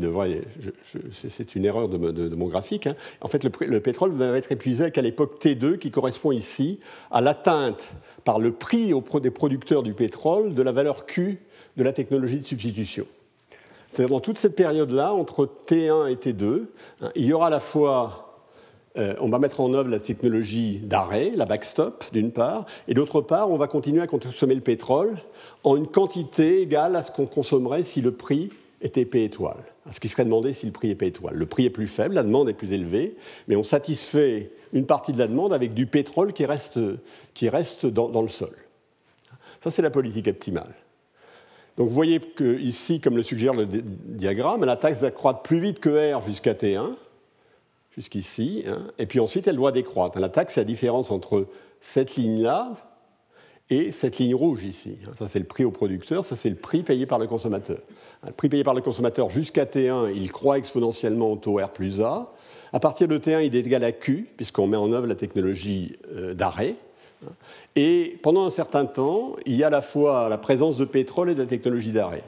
[1.11, 2.87] c'est une erreur de, mon graphique.
[2.87, 2.95] Hein.
[3.21, 6.79] En fait, le, le, pétrole va être épuisé qu'à l'époque T2, qui correspond ici
[7.11, 7.93] à l'atteinte
[8.23, 11.39] par le prix des producteurs du pétrole de la valeur Q
[11.77, 13.05] de la technologie de substitution.
[13.93, 16.63] C'est-à-dire dans toute cette période-là, entre T1 et T2,
[17.01, 18.39] hein, il y aura à la fois,
[18.97, 23.21] euh, on va mettre en œuvre la technologie d'arrêt, la backstop d'une part, et d'autre
[23.21, 25.15] part, on va continuer à consommer le pétrole
[25.63, 28.49] en une quantité égale à ce qu'on consommerait si le prix
[28.81, 31.35] était P étoile, à ce qui serait demandé si le prix est P étoile.
[31.35, 33.15] Le prix est plus faible, la demande est plus élevée,
[33.47, 36.79] mais on satisfait une partie de la demande avec du pétrole qui reste,
[37.35, 38.55] qui reste dans le sol.
[39.63, 40.73] Ça, c'est la politique optimale.
[41.77, 45.59] Donc vous voyez que ici, comme le suggère le diagramme, la taxe va croître plus
[45.59, 46.91] vite que R jusqu'à T1,
[47.95, 50.19] jusqu'ici, hein, et puis ensuite elle doit décroître.
[50.19, 51.47] La taxe, c'est la différence entre
[51.81, 52.75] cette ligne-là
[53.69, 54.99] et cette ligne rouge ici.
[55.17, 57.79] Ça, c'est le prix au producteur, ça, c'est le prix payé par le consommateur.
[58.25, 62.01] Le prix payé par le consommateur jusqu'à T1, il croît exponentiellement au taux R plus
[62.01, 62.33] A.
[62.71, 65.97] À partir de T1, il est égal à Q, puisqu'on met en œuvre la technologie
[66.13, 66.75] euh, d'arrêt.
[67.75, 71.29] Et pendant un certain temps, il y a à la fois la présence de pétrole
[71.29, 72.23] et de la technologie d'arrêt.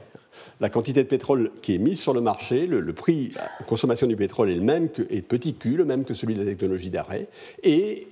[0.60, 4.16] La quantité de pétrole qui est mise sur le marché, le, prix de consommation du
[4.16, 6.88] pétrole est le même que est petit q, le même que celui de la technologie
[6.88, 7.28] d'arrêt,
[7.62, 8.08] et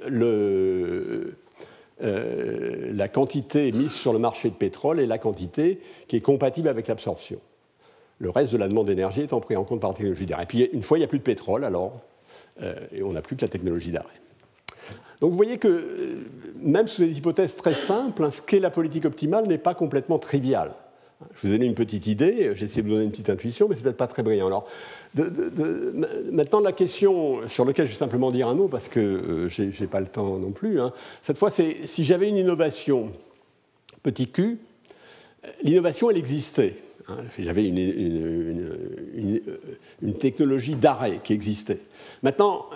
[2.03, 6.69] euh, la quantité mise sur le marché de pétrole est la quantité qui est compatible
[6.69, 7.39] avec l'absorption.
[8.19, 10.45] Le reste de la demande d'énergie étant pris en compte par la technologie d'arrêt.
[10.45, 12.01] Et puis une fois il n'y a plus de pétrole, alors
[12.63, 14.21] euh, et on n'a plus que la technologie d'arrêt.
[15.21, 16.17] Donc vous voyez que euh,
[16.57, 20.73] même sous des hypothèses très simples, ce qu'est la politique optimale n'est pas complètement trivial.
[21.37, 23.69] Je vous ai donné une petite idée, j'ai essayé de vous donner une petite intuition,
[23.69, 24.47] mais c'est peut-être pas très brillant.
[24.47, 24.69] Alors,
[26.33, 29.63] maintenant, la question sur laquelle je vais simplement dire un mot, parce que euh, je
[29.63, 30.93] n'ai pas le temps non plus, hein.
[31.23, 33.13] cette fois, c'est si j'avais une innovation,
[34.03, 34.59] petit q,
[35.63, 36.77] l'innovation, elle existait.
[37.09, 37.17] Hein.
[37.39, 37.79] j'avais une,
[40.03, 41.81] une, technologie d'arrêt qui existait.
[42.23, 42.67] Maintenant,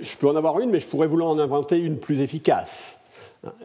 [0.00, 2.98] je peux en avoir une, mais je pourrais vouloir en inventer une plus efficace.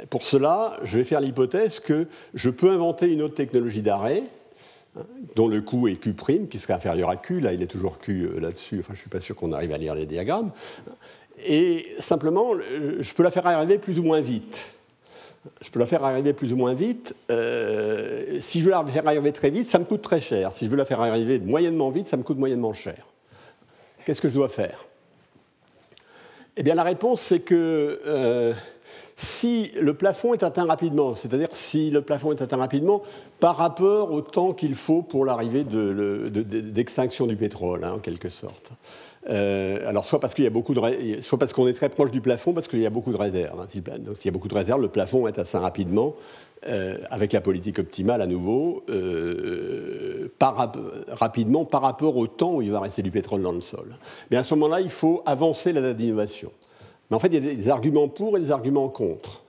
[0.09, 4.23] Pour cela, je vais faire l'hypothèse que je peux inventer une autre technologie d'arrêt,
[5.35, 7.39] dont le coût est Q', qui serait inférieur à Q.
[7.39, 8.77] Là, il est toujours Q euh, là-dessus.
[8.79, 10.51] Enfin, je ne suis pas sûr qu'on arrive à lire les diagrammes.
[11.43, 12.51] Et simplement,
[12.99, 14.67] je peux la faire arriver plus ou moins vite.
[15.61, 17.15] Je peux la faire arriver plus ou moins vite.
[17.31, 20.51] Euh, si je veux la faire arriver très vite, ça me coûte très cher.
[20.51, 23.07] Si je veux la faire arriver moyennement vite, ça me coûte moyennement cher.
[24.05, 24.85] Qu'est-ce que je dois faire?
[26.55, 28.53] Eh bien, la réponse, c'est que euh,
[29.15, 33.01] si le plafond est atteint rapidement, c'est-à-dire si le plafond est atteint rapidement
[33.39, 38.71] par rapport au temps qu'il faut pour l'arrivée d'extinction du pétrole, hein, en quelque sorte.
[39.29, 40.81] Euh, alors, soit parce qu'il y a beaucoup de,
[41.21, 43.59] soit parce qu'on est très proche du plafond, parce qu'il y a beaucoup de réserves.
[43.59, 43.99] Hein.
[43.99, 46.15] Donc, s'il y a beaucoup de réserves, le plafond est atteint rapidement.
[46.69, 50.29] Euh, avec la politique optimale à nouveau, euh,
[51.09, 53.85] rapidement par rapport au temps où il va rester du pétrole dans le sol.
[54.31, 56.53] Mais à ce moment-là, il faut avancer la date d'innovation.
[57.09, 59.43] Mais en fait, il y a des arguments pour et des arguments contre.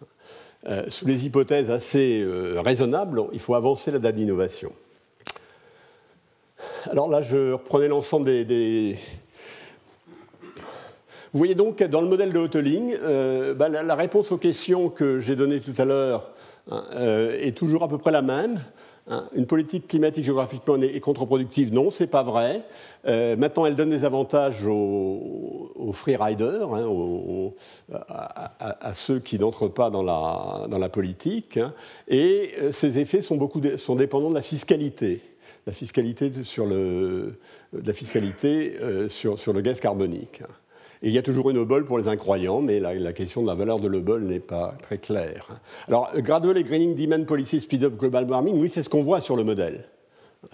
[0.66, 4.72] Euh, sous les hypothèses assez raisonnables, il faut avancer la date d'innovation.
[6.90, 8.98] Alors là, je reprenais l'ensemble des,
[11.32, 12.96] Vous voyez donc, dans le modèle de Hoteling,
[13.54, 16.34] bah, la, réponse aux questions que j'ai données tout à l'heure
[16.70, 18.60] est toujours à peu près la même.
[19.06, 22.62] Hein, une politique climatique géographiquement est contre-productive, non, c'est pas vrai.
[23.06, 27.52] Euh, maintenant, elle donne des avantages aux, free riders, hein,
[28.08, 31.74] à, ceux qui n'entrent pas dans la, dans la politique, hein,
[32.08, 35.22] et euh, ces effets sont, beaucoup sont dépendants de la fiscalité
[35.66, 37.38] la fiscalité sur le,
[37.72, 40.42] la fiscalité, euh, sur, sur, le gaz carbonique.
[41.05, 43.55] Et il y a toujours une obole pour les incroyants, mais la, question de la
[43.55, 45.48] valeur de l'obole n'est pas très claire.
[45.86, 49.20] Alors, Gradual et Greening Demand Policy Speed Up Global Warming, oui, c'est ce qu'on voit
[49.20, 49.84] sur le modèle.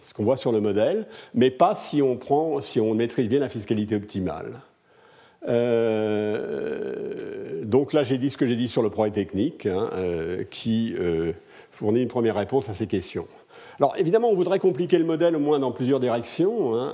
[0.04, 3.38] Ce qu'on voit sur le modèle, mais pas si on, prend, si on maîtrise bien
[3.38, 4.54] la fiscalité optimale.
[5.48, 10.42] Euh, donc là, j'ai dit ce que j'ai dit sur le projet technique, hein, euh,
[10.50, 11.32] qui euh,
[11.70, 13.28] fournit une première réponse à ces questions.
[13.78, 16.74] Alors évidemment, on voudrait compliquer le modèle au moins dans plusieurs directions.
[16.74, 16.92] Hein,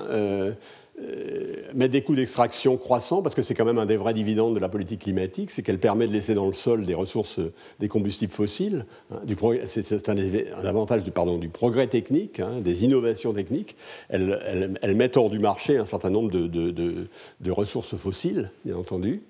[0.99, 4.55] euh, mettre des coûts d'extraction croissants, parce que c'est quand même un des vrais dividendes
[4.55, 7.41] de la politique climatique, c'est qu'elle permet de laisser dans le sol des ressources,
[7.81, 8.87] des combustibles fossiles.
[9.11, 9.21] Hein,
[9.67, 10.17] c'est un,
[10.65, 13.77] avantage du, pardon, du progrès technique, hein, des innovations techniques.
[14.09, 19.21] Elles, mettent hors du marché un certain nombre de, de ressources fossiles, bien entendu.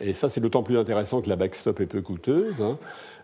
[0.00, 2.62] Et ça, c'est d'autant plus intéressant que la backstop est peu coûteuse.
[2.62, 2.78] Hein.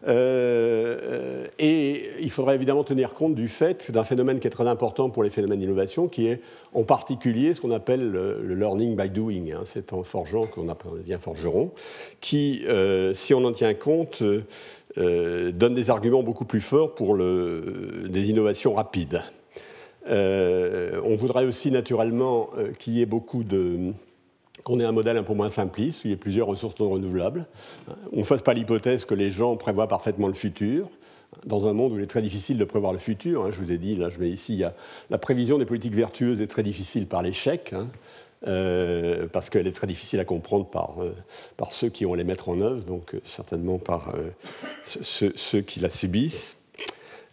[0.08, 5.10] Euh, et il faudrait évidemment tenir compte du fait d'un phénomène qui est très important
[5.10, 6.40] pour les phénomènes d'innovation, qui est
[6.72, 9.52] en particulier ce qu'on appelle le, learning by doing.
[9.52, 9.62] Hein.
[9.64, 11.72] C'est en forgeant qu'on devient forgeron,
[12.20, 14.22] qui, euh, si on en tient compte,
[14.98, 19.22] euh, donne des arguments beaucoup plus forts pour des innovations rapides.
[20.08, 23.92] on voudrait aussi naturellement qu'il y ait beaucoup de
[24.64, 26.90] qu'on ait un modèle un peu moins simpliste, où il y ait plusieurs ressources non
[26.90, 27.46] renouvelables.
[28.12, 30.88] On ne fasse pas l'hypothèse que les gens prévoient parfaitement le futur.
[31.46, 33.70] Dans un monde où il est très difficile de prévoir le futur, hein, je vous
[33.70, 34.74] ai dit, là je mets ici, il y a,
[35.10, 37.86] la prévision des politiques vertueuses est très difficile par l'échec, hein,
[38.46, 41.14] euh, parce qu'elle est très difficile à comprendre par, euh,
[41.56, 44.14] par ceux qui vont les mettre en œuvre, donc euh, certainement par
[44.82, 46.56] ceux, qui la subissent.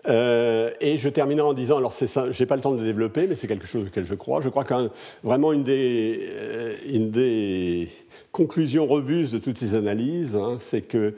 [0.08, 3.36] Euh, et je terminerai en disant, alors ça, j'ai pas le temps de développer, mais
[3.36, 4.41] c'est quelque chose auquel je crois.
[4.41, 4.89] Je crois que
[5.24, 7.86] vraiment une des, euh,
[8.32, 11.16] conclusions robustes de toutes ces analyses, hein, c'est que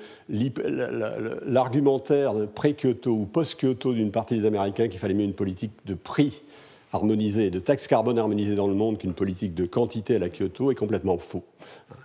[1.46, 6.42] l'argumentaire pré-Kyoto ou post-Kyoto d'une partie des Américains qu'il fallait mieux une politique de prix
[6.92, 10.72] harmonisée, de taxe carbone harmonisée dans le monde qu'une politique de quantité à la Kyoto
[10.72, 11.44] est complètement faux.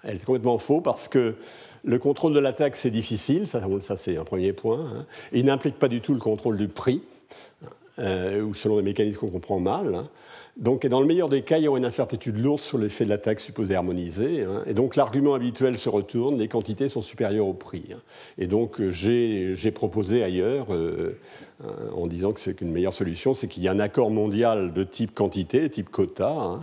[0.02, 1.36] Elle est complètement faux parce que
[1.84, 3.60] le contrôle de la taxe, c'est difficile, ça,
[3.96, 4.80] c'est un premier point.
[4.80, 5.06] Hein.
[5.32, 7.02] Il n'implique pas du tout le contrôle du prix,
[7.98, 9.94] euh, ou selon les mécanismes qu'on comprend mal.
[9.94, 10.04] Hein.
[10.56, 13.10] Donc, dans le meilleur des cas, il y aura une incertitude lourde sur l'effet de
[13.10, 14.44] la taxe supposée harmonisée.
[14.44, 14.62] Hein.
[14.66, 17.84] Et donc, l'argument habituel se retourne, les quantités sont supérieures au prix.
[18.38, 21.18] Et donc, j'ai proposé ailleurs, euh,
[21.96, 24.84] en disant que c'est qu'une meilleure solution, c'est qu'il y a un accord mondial de
[24.84, 26.56] type quantité, type quota, euh,